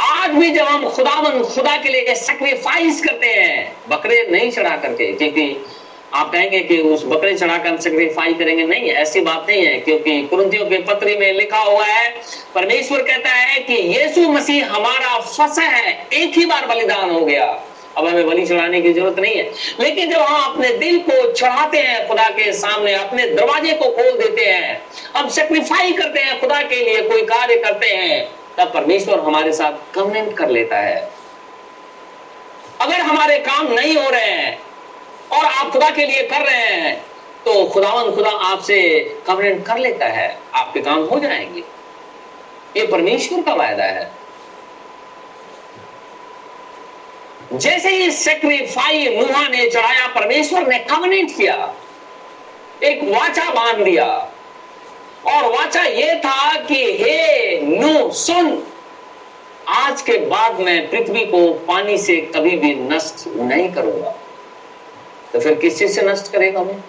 [0.00, 5.12] आज भी जब हम खुदावन खुदा के लिए सेक्रीफाइस करते हैं, बकरे नहीं चढ़ा करके,
[5.12, 5.66] क्योंकि
[6.14, 10.66] आप कहेंगे कि उस बकरे चढ़ाकर सेक्रीफाई करेंगे, नहीं, ऐसी बात नहीं है, क्योंकि कुरंतियों
[10.66, 12.10] के पत्री में लिखा हुआ है,
[12.54, 17.46] परमेश्वर कहता है कि यीशु मसीह हमारा फसा है, एक ही बार बलिदान हो गया।
[17.96, 21.78] अब हमें बलि चढ़ाने की ज़रूरत नहीं है। लेकिन जब हम अपने दिल को चढ़ाते
[21.78, 24.82] हैं खुदा के सामने, अपने दरवाजे को खोल देते हैं
[25.16, 28.28] अब सेक्रीफाई करते हैं खुदा के लिए, कोई कार्य करते हैं,
[28.58, 31.10] तब परमेश्वर हमारे साथ कमेंट कर लेता है।
[32.80, 34.58] अगर हमारे काम नहीं हो रहे हैं
[35.32, 36.96] और आप खुदा के लिए कर रहे हैं
[37.44, 38.78] तो खुदावन खुदा आपसे
[39.26, 41.62] कमेंट कर लेता है। आपके काम हो जाएँगे।
[42.76, 44.10] ये परमेश्वर का वायदा है।
[47.52, 51.74] जैसे ही सेक्रीफाई नुहा ने चढ़ाया, परमेश्वर ने कवनेंट किया।
[52.82, 54.32] एक वाचा बाँध दिया।
[55.26, 58.66] और वाचा ये था कि, हे नु, सुन।
[59.68, 64.10] आज के बाद मैं पृथ्वी को पानी से कभी भी नष्ट नहीं करूँगा।
[65.32, 66.80] तो फिर किस चीज़ से नष्ट करेगा हमें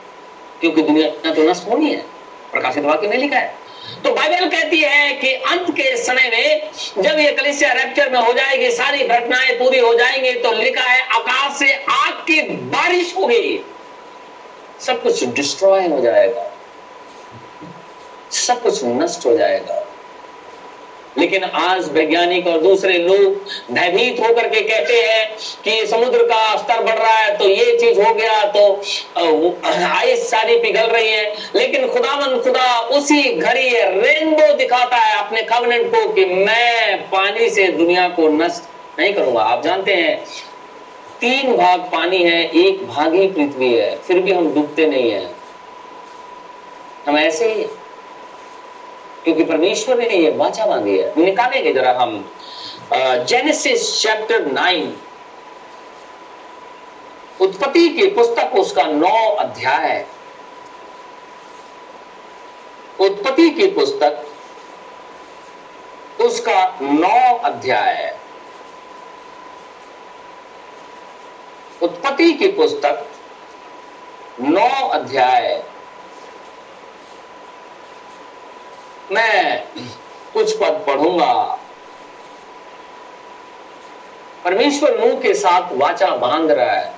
[0.59, 2.05] क्योंकि दुनिया तो नष्ट होनी है।
[2.51, 3.55] प्रकाशित वाक्य में लिखा है।
[4.03, 5.12] तो बाइबल कहती है
[5.73, 6.71] कि समय में
[7.03, 11.01] जब ये कलिसिया रैप्चर में हो जाएगी, सारी घटनाएँ पूरी हो जाएँगी तो लिखा है,
[11.01, 13.63] आकाश से आग की बारिश होगी।
[14.79, 16.49] सब कुछ डिस्ट्रॉय हो जाएगा।
[18.31, 19.83] सब कुछ नष्ट हो जाएगा।
[21.17, 26.83] लेकिन आज वैज्ञानिक और दूसरे लोग भयभीत होकर के कहते हैं कि समुद्र का स्तर
[26.83, 28.63] बढ़ रहा है तो ये चीज़ हो गया तो
[29.87, 35.91] आइस सारी पिघल रही है। लेकिन खुदावन खुदा उसी घड़ी रेनबो दिखाता है अपने कवनेंट
[35.91, 40.17] को कि मैं पानी से दुनिया को नष्ट नहीं करूँगा। आप जानते हैं,
[41.21, 45.23] तीन भाग पानी है, एक भाग ही पृथ्वी है, फिर भी हम डूबते नहीं है।
[47.07, 47.65] हम ऐसे ही।
[49.23, 52.11] क्योंकि परमेश्वर ने ये वाचा बांधी है। निकालेंगे जरा हम
[52.93, 54.95] जेनेसिस चैप्टर नाइन
[57.41, 60.05] उत्पत्ति की पुस्तक उसका नौ अध्याय
[62.99, 64.25] उत्पत्ति की पुस्तक
[66.21, 68.15] उसका नौ अध्याय
[71.81, 73.05] उत्पत्ति की पुस्तक
[74.41, 75.63] नौ अध्याय
[79.13, 79.63] मैं
[80.33, 81.59] कुछ पद पढ़ूँगा।
[84.45, 86.91] परमेश्वर नूह के साथ वाचा बाँध रहा है।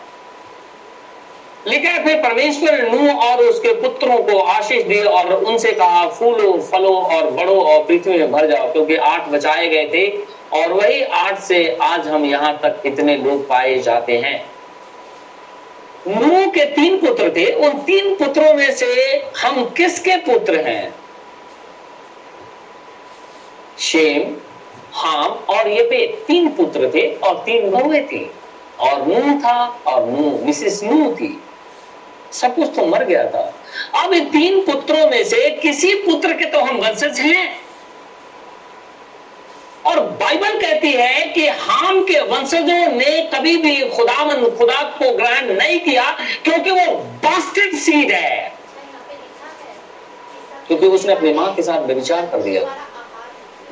[1.67, 6.51] लिखा है, फिर परमेश्वर नूह और उसके पुत्रों को आशीष दी और उनसे कहा, फूलो,
[6.61, 10.07] फलो और बड़ो और पृथ्वी में भर जाओ, क्योंकि आठ बचाए गए थे
[10.53, 14.45] और वही आठ से आज हम यहाँ तक इतने लोग पाए जाते हैं।
[16.07, 18.85] नूह के तीन पुत्र थे। उन तीन पुत्रों में से
[19.41, 21.04] हम किसके पुत्र हैं?
[23.79, 24.35] शेम,
[24.93, 28.31] हाम और ये पे तीन पुत्र थे और तीन बहुएँ थी।
[28.79, 31.43] और नूह था और नूह, मिसिस नूह थी।
[32.31, 33.53] सब कुछ तो मर गया था।
[34.03, 37.65] अब इन तीन पुत्रों में से किसी पुत्र के तो हम वंशज हैं।
[39.85, 45.53] और बाइबल कहती है कि हाम के वंशजों ने कभी भी खुदावन, खुदा को ग्रहण
[45.53, 48.53] नहीं किया, क्योंकि वो बास्टेड सीड है।
[50.67, 52.61] क्योंकि उसने अपनी माँ के साथ विचार कर दिया।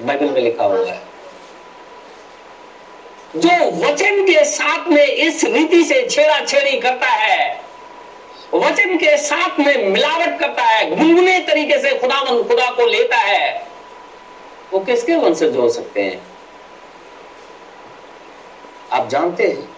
[0.02, 1.02] बाइबल में लिखा हुआ है।
[3.36, 7.62] जो वचन के साथ में इस रीति से छेड़ा छेड़ी करता है,
[8.54, 13.68] वचन के साथ में मिलावट करता है, गुनगुने तरीके से खुदा खुदा को लेता है,
[14.74, 16.22] वो किसके वंशज हो सकते हैं?
[18.91, 19.72] आप जानते हैं?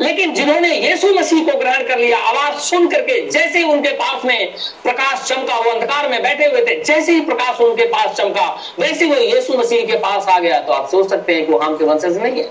[0.00, 4.24] लेकिन जिन्होंने यीशु मसीह को ग्रहण कर लिया, आवाज़ सुन करके जैसे ही उनके पास
[4.24, 8.46] में प्रकाश चमका, वो अंधकार में बैठे हुए थे, जैसे ही प्रकाश उनके पास चमका,
[8.78, 11.58] वैसे वो यीशु मसीह के पास आ गया। तो आप सोच सकते हैं कि वो
[11.58, 12.50] हम के वंशज नहीं है।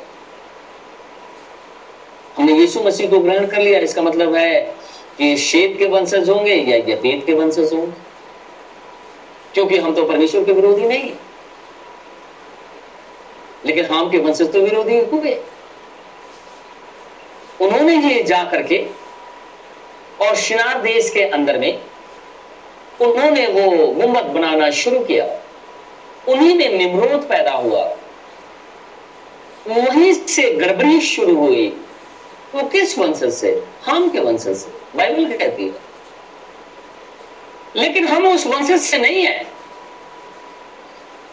[2.37, 4.61] हमने यीशु मसीह को ग्रहण कर लिया। इसका मतलब है
[5.17, 8.09] कि शेद के वंशज होंगे या यपेत के वंशज होंगे।
[9.53, 11.11] क्योंकि हम तो परमेश्वर के विरोधी नहीं
[13.65, 15.33] लेकिन हम के वंशज तो विरोधी हुए
[17.61, 18.87] उन्होंने ये जा करके
[20.21, 21.81] और शिनार देश के अंदर में
[23.01, 25.25] उन्होंने वो गुंबद बनाना शुरू किया।
[26.27, 27.97] उन्हीं में निमरोध पैदा हुआ।
[29.67, 31.81] वहीं से गड़बड़ी शुरू हुई।
[32.55, 33.63] वो किस वंशज से?
[33.85, 35.73] हम के वंशज से। बाइबल कहती है।
[37.75, 39.47] लेकिन हम उस वंशज से नहीं है।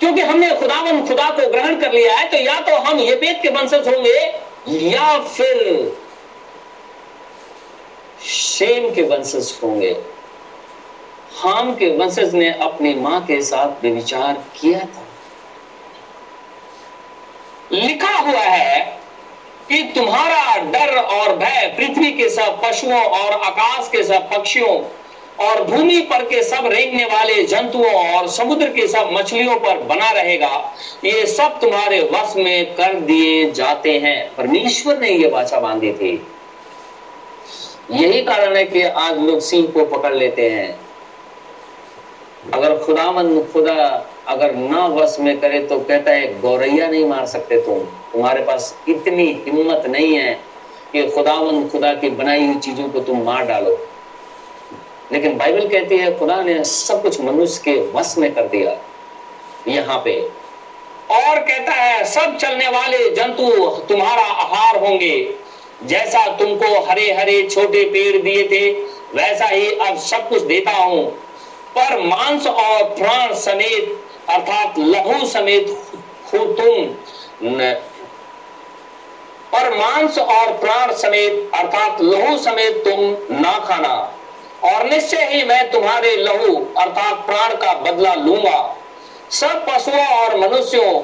[0.00, 3.42] क्योंकि हमने खुदावन खुदा को ग्रहण कर लिया है तो या तो हम ये पेट
[3.42, 5.56] के वंशज होंगे या फिर
[8.20, 9.96] शेम के वंशज होंगे।
[11.36, 15.06] हाम के वंशज ने अपनी माँ के साथ विचार किया था।
[17.72, 18.80] लिखा हुआ है
[19.68, 24.78] कि तुम्हारा डर और भय पृथ्वी के सब पशुओं और आकाश के सब पक्षियों
[25.46, 30.10] और भूमि पर के सब रेंगने वाले जंतुओं और समुद्र के सब मछलियों पर बना
[30.10, 35.92] रहेगा, ये सब तुम्हारे वश में कर दिए जाते हैं। परमेश्वर ने ये वाचा बांधी
[35.92, 36.16] थी।
[37.90, 40.80] यही कारण है कि आज लोग सिंह को पकड़ लेते हैं।
[42.54, 47.60] अगर खुदावन खुदा अगर ना वश में करे तो कहता है, गौरैया नहीं मार सकते
[47.60, 50.40] तुम। तुम्हारे पास इतनी हिम्मत नहीं है
[50.92, 53.88] कि खुदावन खुदा की बनाई हुई चीज़ों को तुम मार डालो।
[55.12, 58.78] लेकिन बाइबल कहती है, खुदा ने सब कुछ मनुष्य के वश में कर दिया।
[59.68, 60.20] यहाँ पे
[61.10, 65.37] और कहता है, सब चलने वाले जंतु तुम्हारा आहार होंगे।
[65.82, 68.70] जैसा तुमको हरे हरे छोटे पेड़ दिए थे,
[69.14, 71.10] वैसा ही अब सब कुछ देता हूँ।
[71.74, 75.68] पर मांस और प्राण समेत, अर्थात लहू समेत
[76.34, 76.86] तुम।
[79.52, 83.00] पर मांस और प्राण समेत, अर्थात लहू समेत तुम
[83.40, 84.14] ना खाना।
[84.64, 88.76] और निश्चय ही मैं तुम्हारे लहू, अर्थात प्राण का बदला लूँगा।
[89.30, 91.02] सब पशुओं और मनुष्यों,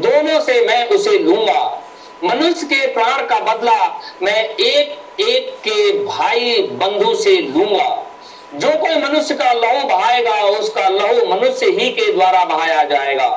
[0.00, 1.82] दोनों से मैं उसे लूँगा।
[2.24, 8.06] मनुष्य के प्राण का बदला मैं एक एक के भाई बंधु से लूँगा।
[8.54, 13.28] जो कोई मनुष्य का लहू बहाएगा, उसका लहू मनुष्य ही के द्वारा बहाया जाएगा।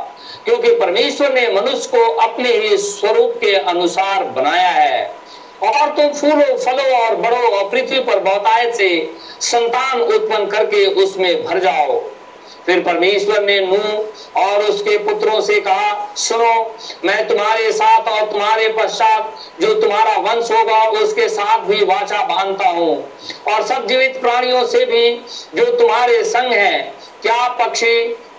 [0.45, 5.15] क्योंकि परमेश्वर ने मनुष्य को अपने ही स्वरूप के अनुसार बनाया है।
[5.63, 11.43] और तुम फूलो, फलो और बड़ो और पृथ्वी पर बहुतायत से संतान उत्पन्न करके उसमें
[11.43, 12.01] भर जाओ।
[12.70, 18.67] फिर परमेश्वर ने नूह और उसके पुत्रों से कहा, सुनो, मैं तुम्हारे साथ और तुम्हारे
[18.70, 23.11] पश्चात जो तुम्हारा वंश होगा, उसके साथ भी वाचा बांधता हूँ।
[23.47, 25.11] और सब जीवित प्राणियों से भी
[25.55, 26.82] जो तुम्हारे संग है,
[27.22, 27.95] क्या पक्षी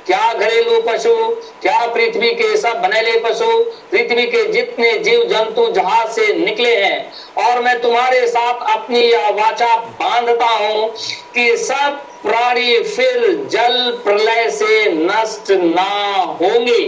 [0.07, 1.15] क्या घरेलू पशु,
[1.63, 3.47] क्या पृथ्वी के सब बनेले पशु,
[3.91, 9.29] पृथ्वी के जितने जीव जंतु जहाज़ से निकले हैं, और मैं तुम्हारे साथ अपनी यह
[9.31, 10.89] वाचा बांधता हूँ
[11.35, 16.83] कि सब प्राणी फिर जल प्रलय से नष्ट ना होंगे।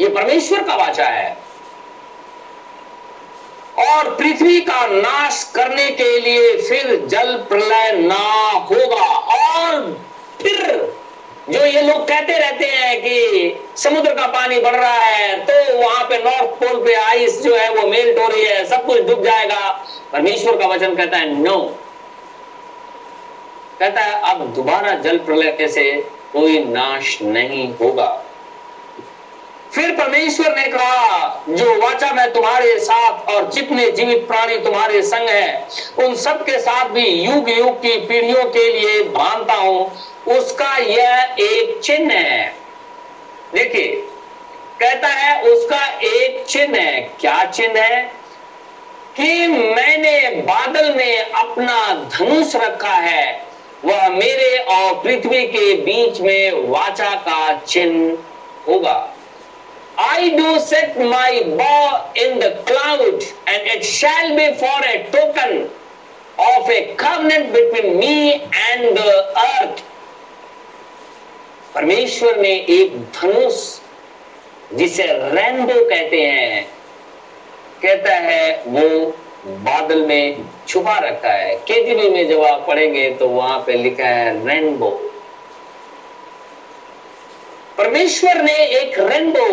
[0.00, 1.36] ये परमेश्वर का वाचा है।
[3.80, 8.24] और पृथ्वी का नाश करने के लिए फिर जल प्रलय ना
[8.70, 9.92] होगा, और
[10.42, 10.96] फिर
[11.50, 16.04] जो ये लोग कहते रहते हैं कि समुद्र का पानी बढ़ रहा है तो वहाँ
[16.08, 19.22] पे नॉर्थ पोल पे आइस जो है वो मेल्ट हो रही है, सब कुछ डूब
[19.24, 19.68] जाएगा।
[20.12, 21.58] परमेश्वर का वचन कहता है नो
[23.80, 25.92] कहता है, अब दोबारा जल प्रलय से
[26.32, 28.06] कोई नाश नहीं होगा।
[29.74, 35.28] फिर परमेश्वर ने कहा, जो वाचा मैं तुम्हारे साथ और जितने जीवित प्राणी तुम्हारे संग
[35.28, 39.98] है, उन सब के साथ भी युग युग की पीढ़ियों के लिए बांधता हूँ।
[40.28, 42.54] उसका यह एक चिन्ह है।
[43.54, 43.86] देखिए,
[44.80, 48.02] कहता है, उसका एक चिन्ह है। क्या चिन्ह है?
[49.16, 53.46] कि मैंने बादल में अपना धनुष रखा है।
[53.84, 58.18] वह मेरे और पृथ्वी के बीच में वाचा का चिन्ह
[58.68, 59.14] होगा।
[59.98, 65.68] I do set my bow in the cloud, and it shall be for a token
[66.38, 69.12] of a covenant between me and the
[69.44, 69.82] earth.
[71.74, 73.56] परमेश्वर ने एक धनुष
[74.76, 76.62] जिसे रेनबो कहते हैं
[77.82, 78.88] कहता है वो
[79.66, 84.32] बादल में छुपा रखा है केजरी में जब आप पढ़ेंगे तो वहाँ पे लिखा है
[84.46, 84.90] रेनबो
[87.78, 89.48] परमेश्वर ने एक रेनबो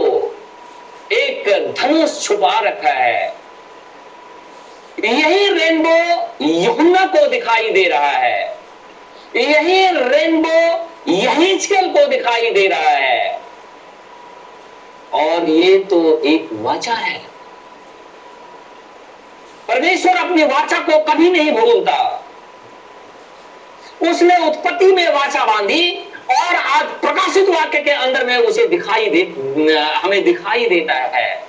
[1.11, 3.35] एक धनुष छुपा रखा है।
[5.03, 8.57] यही रेनबो यमुना को दिखाई दे रहा है।
[9.35, 13.41] यही रेनबो यही चल को दिखाई दे रहा है।
[15.13, 17.19] और ये तो एक वाचा है।
[19.67, 22.25] परमेश्वर अपनी वाचा को कभी नहीं भूलता।
[24.01, 29.21] उसने उत्पत्ति में वाचा बांधी। और आज प्रकाशित वाक्य के अंदर में उसे दिखाई दे,
[29.81, 31.43] हमें दिखाई देता है।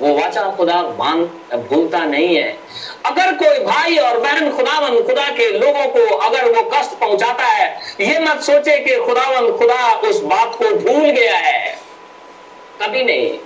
[0.00, 1.24] वो वाचा खुदा मान,
[1.58, 2.58] भूलता नहीं है।
[3.06, 7.80] अगर कोई भाई और बहन खुदावन खुदा के लोगों को अगर वो कष्ट पहुंचाता है,
[8.00, 11.78] ये मत सोचे कि खुदावन खुदा उस बात को भूल गया है।
[12.82, 13.38] कभी नहीं।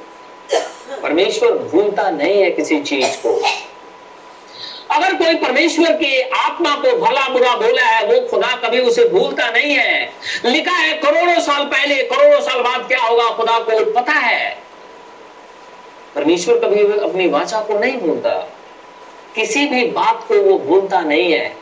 [1.02, 3.42] परमेश्वर भूलता नहीं है किसी चीज़ को।
[4.90, 9.50] अगर कोई परमेश्वर की आत्मा को भला बुरा बोला है, वो खुदा कभी उसे भूलता
[9.50, 10.12] नहीं है।
[10.44, 14.58] लिखा है, करोड़ों साल पहले, करोड़ों साल बाद क्या होगा, खुदा को पता है।
[16.14, 18.30] परमेश्वर कभी अपनी वाचा को नहीं भूलता।
[19.34, 21.56] किसी भी बात को वो भूलता नहीं है।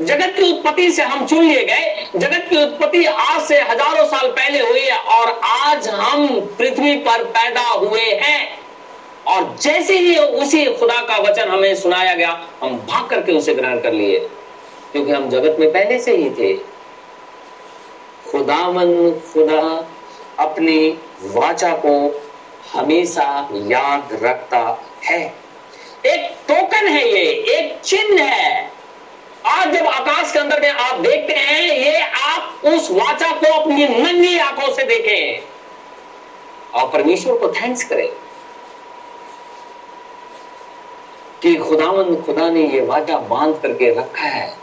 [0.00, 4.28] जगत की उत्पत्ति से हम चुन लिए गए। जगत की उत्पत्ति आज से हज़ारों साल
[4.28, 8.63] पहले हुई है और आज हम पृथ्वी पर पैदा हुए हैं।
[9.26, 13.80] और जैसे ही उसी खुदा का वचन हमें सुनाया गया, हम भाग करके उसे ग्रहण
[13.80, 14.30] कर लिए।
[14.92, 16.54] क्योंकि हम जगत में पहले से ही थे।
[18.30, 19.88] खुदावन, खुदा
[20.44, 22.22] अपनी वाचा को
[22.72, 25.34] हमेशा याद रखता है।
[26.06, 28.70] एक टोकन है ये, एक चिन्ह है।
[29.46, 33.88] आज जब आकाश के अंदर में आप देखते हैं, ये आप उस वाचा को अपनी
[33.88, 35.48] नंगी आँखों से देखें।
[36.80, 38.23] और परमेश्वर को थैंक्स करें।
[41.44, 44.56] कि खुदावन, खुदा ने ये वादा बाँध करके रखा है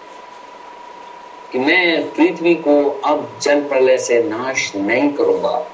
[1.52, 5.72] कि मैं पृथ्वी को अब जल प्रलय से नाश नहीं करूँगा।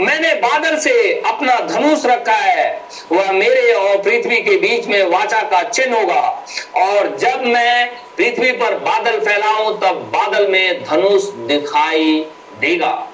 [0.00, 2.82] मैंने बादल से अपना धनुष रखा है,
[3.12, 6.46] वह मेरे और पृथ्वी के बीच में वाचा का चिन्ह होगा।
[6.76, 12.26] और जब मैं पृथ्वी पर बादल फैलाऊं, तब बादल में धनुष दिखाई
[12.60, 13.08] देगा।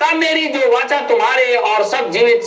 [0.00, 2.44] तब मेरी जो वाचा तुम्हारे और सब जीवित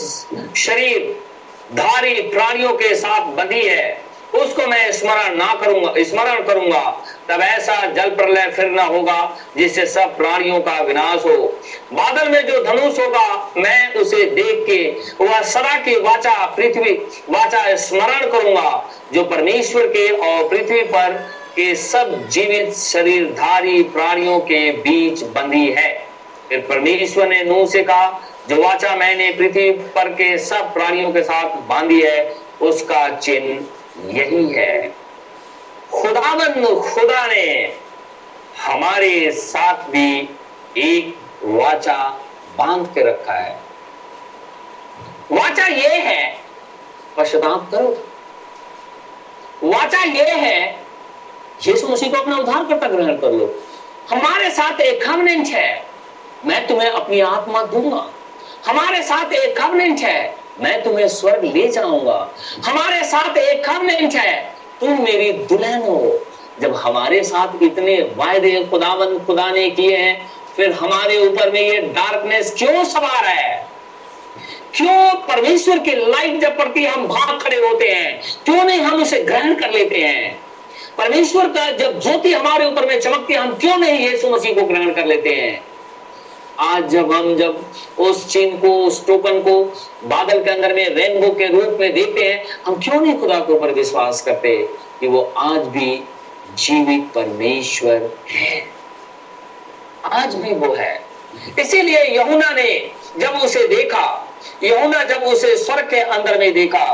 [0.55, 1.24] शरीर
[1.73, 7.85] धारी प्राणियों के साथ बंधी है। उसको मैं स्मरण ना करूँगा, स्मरण करूँगा। तब ऐसा
[7.85, 11.59] जल प्रलय फिर ना होगा, जिससे सब प्राणियों का विनाश हो।
[11.93, 14.89] बादल में जो धनुष होगा, मैं उसे देख के
[15.25, 16.93] वह सदा की वाचा, पृथ्वी
[17.29, 21.11] वाचा स्मरण करूँगा, जो परमेश्वर के और पृथ्वी पर
[21.55, 26.05] के सब जीवित शरीरधारी प्राणियों के बीच बंधी है।
[26.49, 28.07] फिर परमेश्वर ने नूह से कहा
[28.49, 33.65] जो वाचा मैंने पृथ्वी पर के सब प्राणियों के साथ बांधी है, उसका चिन्ह
[34.17, 34.95] यही है।
[35.93, 37.73] खुदाबंद, खुदा ने
[38.61, 40.29] हमारे साथ भी
[40.77, 42.21] एक वाचा
[42.57, 43.59] बाँध के रखा है।
[45.31, 46.37] वाचा ये है,
[47.17, 48.07] पश्चाताप करो।
[49.63, 50.85] वाचा ये है,
[51.67, 53.63] यीशु मसीह को अपना उद्धार करता ग्रहण कर लो।
[54.09, 55.03] हमारे साथ एक
[55.49, 55.85] है,
[56.45, 58.09] मैं तुम्हें अपनी आत्मा दूँगा।
[58.67, 62.35] हमारे साथ एक कवनेंट है। मैं तुम्हें स्वर्ग ले जाऊँगा।
[62.65, 66.25] हमारे साथ एक कवनेंट है। तुम मेरी दुल्हन हो।
[66.61, 71.81] जब हमारे साथ इतने वायदे खुदावन खुदा ने किए हैं, फिर हमारे ऊपर में ये
[71.81, 73.67] डार्कनेस क्यों सवार है?
[74.75, 78.21] क्यों परमेश्वर की लाइट जब पड़ती है, हम भाग खड़े होते हैं?
[78.45, 80.39] क्यों नहीं हम उसे ग्रहण कर लेते हैं?
[80.97, 84.61] परमेश्वर का जब ज्योति हमारे ऊपर में चमकती है, हम क्यों नहीं यीशु मसीह को
[84.61, 85.74] ग्रहण कर लेते हैं?
[86.59, 87.65] आज जब हम जब
[87.99, 89.63] उस चिन्ह को, उस टोकन को
[90.03, 93.53] बादल के अंदर में रेनबो के रूप में देखते हैं, हम क्यों नहीं खुदा के
[93.53, 96.03] ऊपर विश्वास करते कि वो आज भी
[96.57, 98.67] जीवित परमेश्वर है?
[100.05, 101.05] आज भी वो है।
[101.59, 104.05] इसीलिए यमुना ने जब उसे देखा
[104.63, 106.85] यहुना जब उसे स्वर्ग के अंदर में देखा,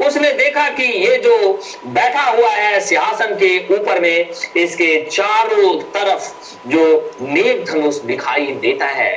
[0.00, 1.52] उसने देखा कि ये जो
[1.86, 6.32] बैठा हुआ है सिंहासन के ऊपर में, इसके चारों तरफ़
[6.68, 6.84] जो
[7.20, 9.12] नेक धनुष दिखाई देता है।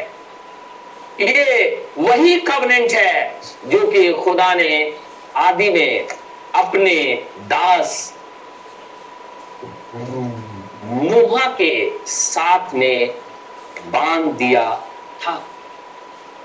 [1.19, 4.71] ये वही कवनेंट है जो कि खुदा ने
[5.35, 6.07] आदि में
[6.55, 6.95] अपने
[7.47, 8.13] दास
[10.83, 11.73] मुहा के
[12.07, 13.13] साथ में
[13.87, 14.69] बाँध दिया
[15.21, 15.41] था।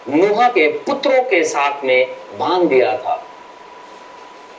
[0.08, 3.26] नूहा के पुत्रों के साथ में बाँध दिया था।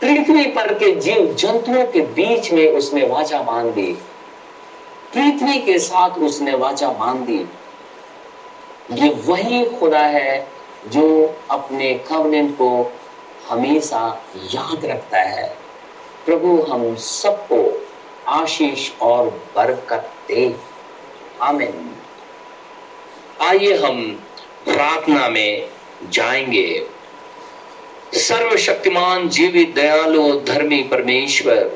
[0.01, 3.93] पृथ्वी पर के जीव जंतुओं के बीच में उसने वाचा बाँध दी।
[5.13, 7.45] पृथ्वी के साथ उसने वाचा बाँध दी।
[8.91, 10.47] ये वही खुदा है
[10.87, 12.91] जो अपने कवनेंट को
[13.49, 15.57] हमेशा याद रखता है।
[16.25, 17.87] प्रभु, हम सबको
[18.27, 19.25] आशीष और
[19.55, 20.55] बरकत दे।
[21.41, 21.95] आमीन।
[23.41, 24.23] आइए हम
[24.65, 25.69] प्रार्थना में
[26.09, 26.85] जाएँगे।
[28.13, 31.71] सर्वशक्तिमान, जीवित, दयालु, धर्मी परमेश्वर,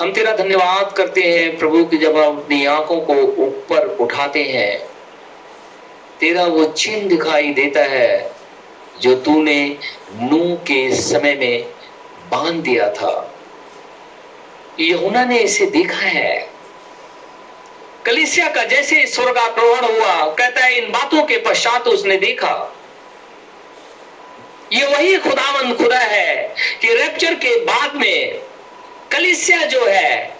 [0.00, 4.86] हम तेरा धन्यवाद करते हैं प्रभु की जब हम अपनी आँखों को ऊपर उठाते हैं,
[6.20, 8.32] तेरा वो चिन्ह दिखाई देता है
[9.00, 9.76] जो तूने
[10.12, 11.66] नू के समय में
[12.30, 13.34] बाँध दिया था।
[14.80, 16.53] यहुना ने इसे देखा है।
[18.06, 22.74] कलिसिया का जैसे स्वर्गारोहण हुआ, कहता है, इन बातों के पश्चात उसने देखा।
[24.72, 28.42] ये वही खुदावंद खुदा है कि रैप्चर के बाद में
[29.12, 30.36] कलिसिया जो है,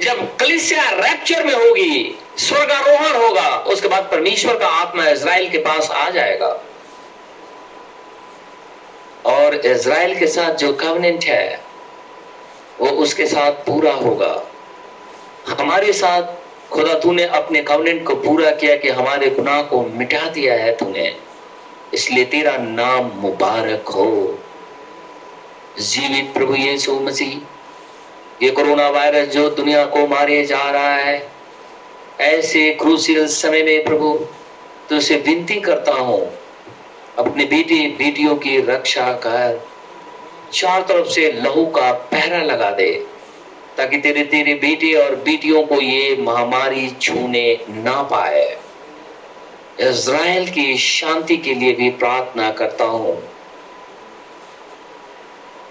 [0.00, 5.90] जब कलिसिया रैप्चर में होगी, स्वर्गारोहण होगा, उसके बाद परमेश्वर का आत्मा इज़राइल के पास
[5.90, 6.62] आ जाएगा।
[9.26, 11.60] और इज़राइल के साथ जो कवनेंट है,
[12.80, 14.50] वो उसके साथ पूरा होगा।
[15.74, 16.22] हमारे साथ
[16.70, 21.16] खुदा तूने अपने कवनेंट को पूरा किया कि हमारे गुनाह को मिटा दिया है तूने।
[21.94, 24.38] इसलिए तेरा नाम मुबारक हो।
[25.80, 27.40] जीवित प्रभु यीशु मसीह,
[28.42, 31.16] ये कोरोना वायरस जो दुनिया को मारे जा रहा है,
[32.20, 34.14] ऐसे क्रूसियल समय में प्रभु
[34.88, 36.20] तुझसे विनती करता हूँ,
[37.18, 39.66] अपने बेटे बेटियों की रक्षा कर,
[40.52, 43.06] चार तरफ़ से लहू का पहरा लगा दे।
[43.78, 48.58] ताकि तेरे तेरे बेटे और बेटियों को ये महामारी छूने ना पाए।
[49.80, 53.22] इज़राइल की शांति के लिए भी प्रार्थना करता हूँ।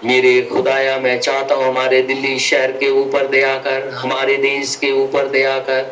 [0.04, 4.92] मेरे खुदाया, मैं चाहता हूँ हमारे दिल्ली शहर के ऊपर दया कर, हमारे देश के
[4.92, 5.82] ऊपर दया कर,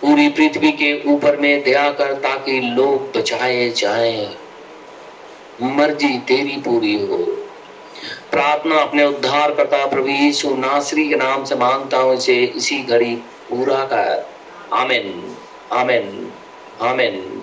[0.00, 4.36] पूरी पृथ्वी के ऊपर में दया कर, ताकि लोग बचाए जाएँ।
[5.62, 7.41] मर्ज़ी तेरी पूरी हो।
[8.32, 13.14] प्रार्थना अपने उद्धार करता प्रभु यीशु नासरी के नाम से माँगता हूँ, इसे इसी घड़ी
[13.48, 14.30] पूरा कर।
[14.72, 15.36] आमिन
[15.72, 16.32] आमिन
[16.80, 17.42] आमिन।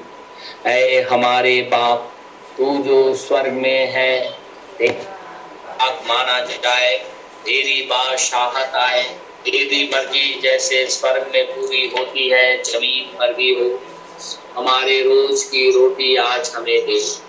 [0.66, 2.12] ऐ हमारे बाप,
[2.58, 4.38] तू जो स्वर्ग में है
[6.08, 6.98] माना जाए,
[7.46, 9.04] तेरी बादशाहत आए।
[9.46, 13.80] तेरी मर्ज़ी जैसे स्वर्ग में पूरी होती है, ज़मीन पर भी हो।
[14.56, 17.29] हमारे रोज की रोटी आज हमें दे।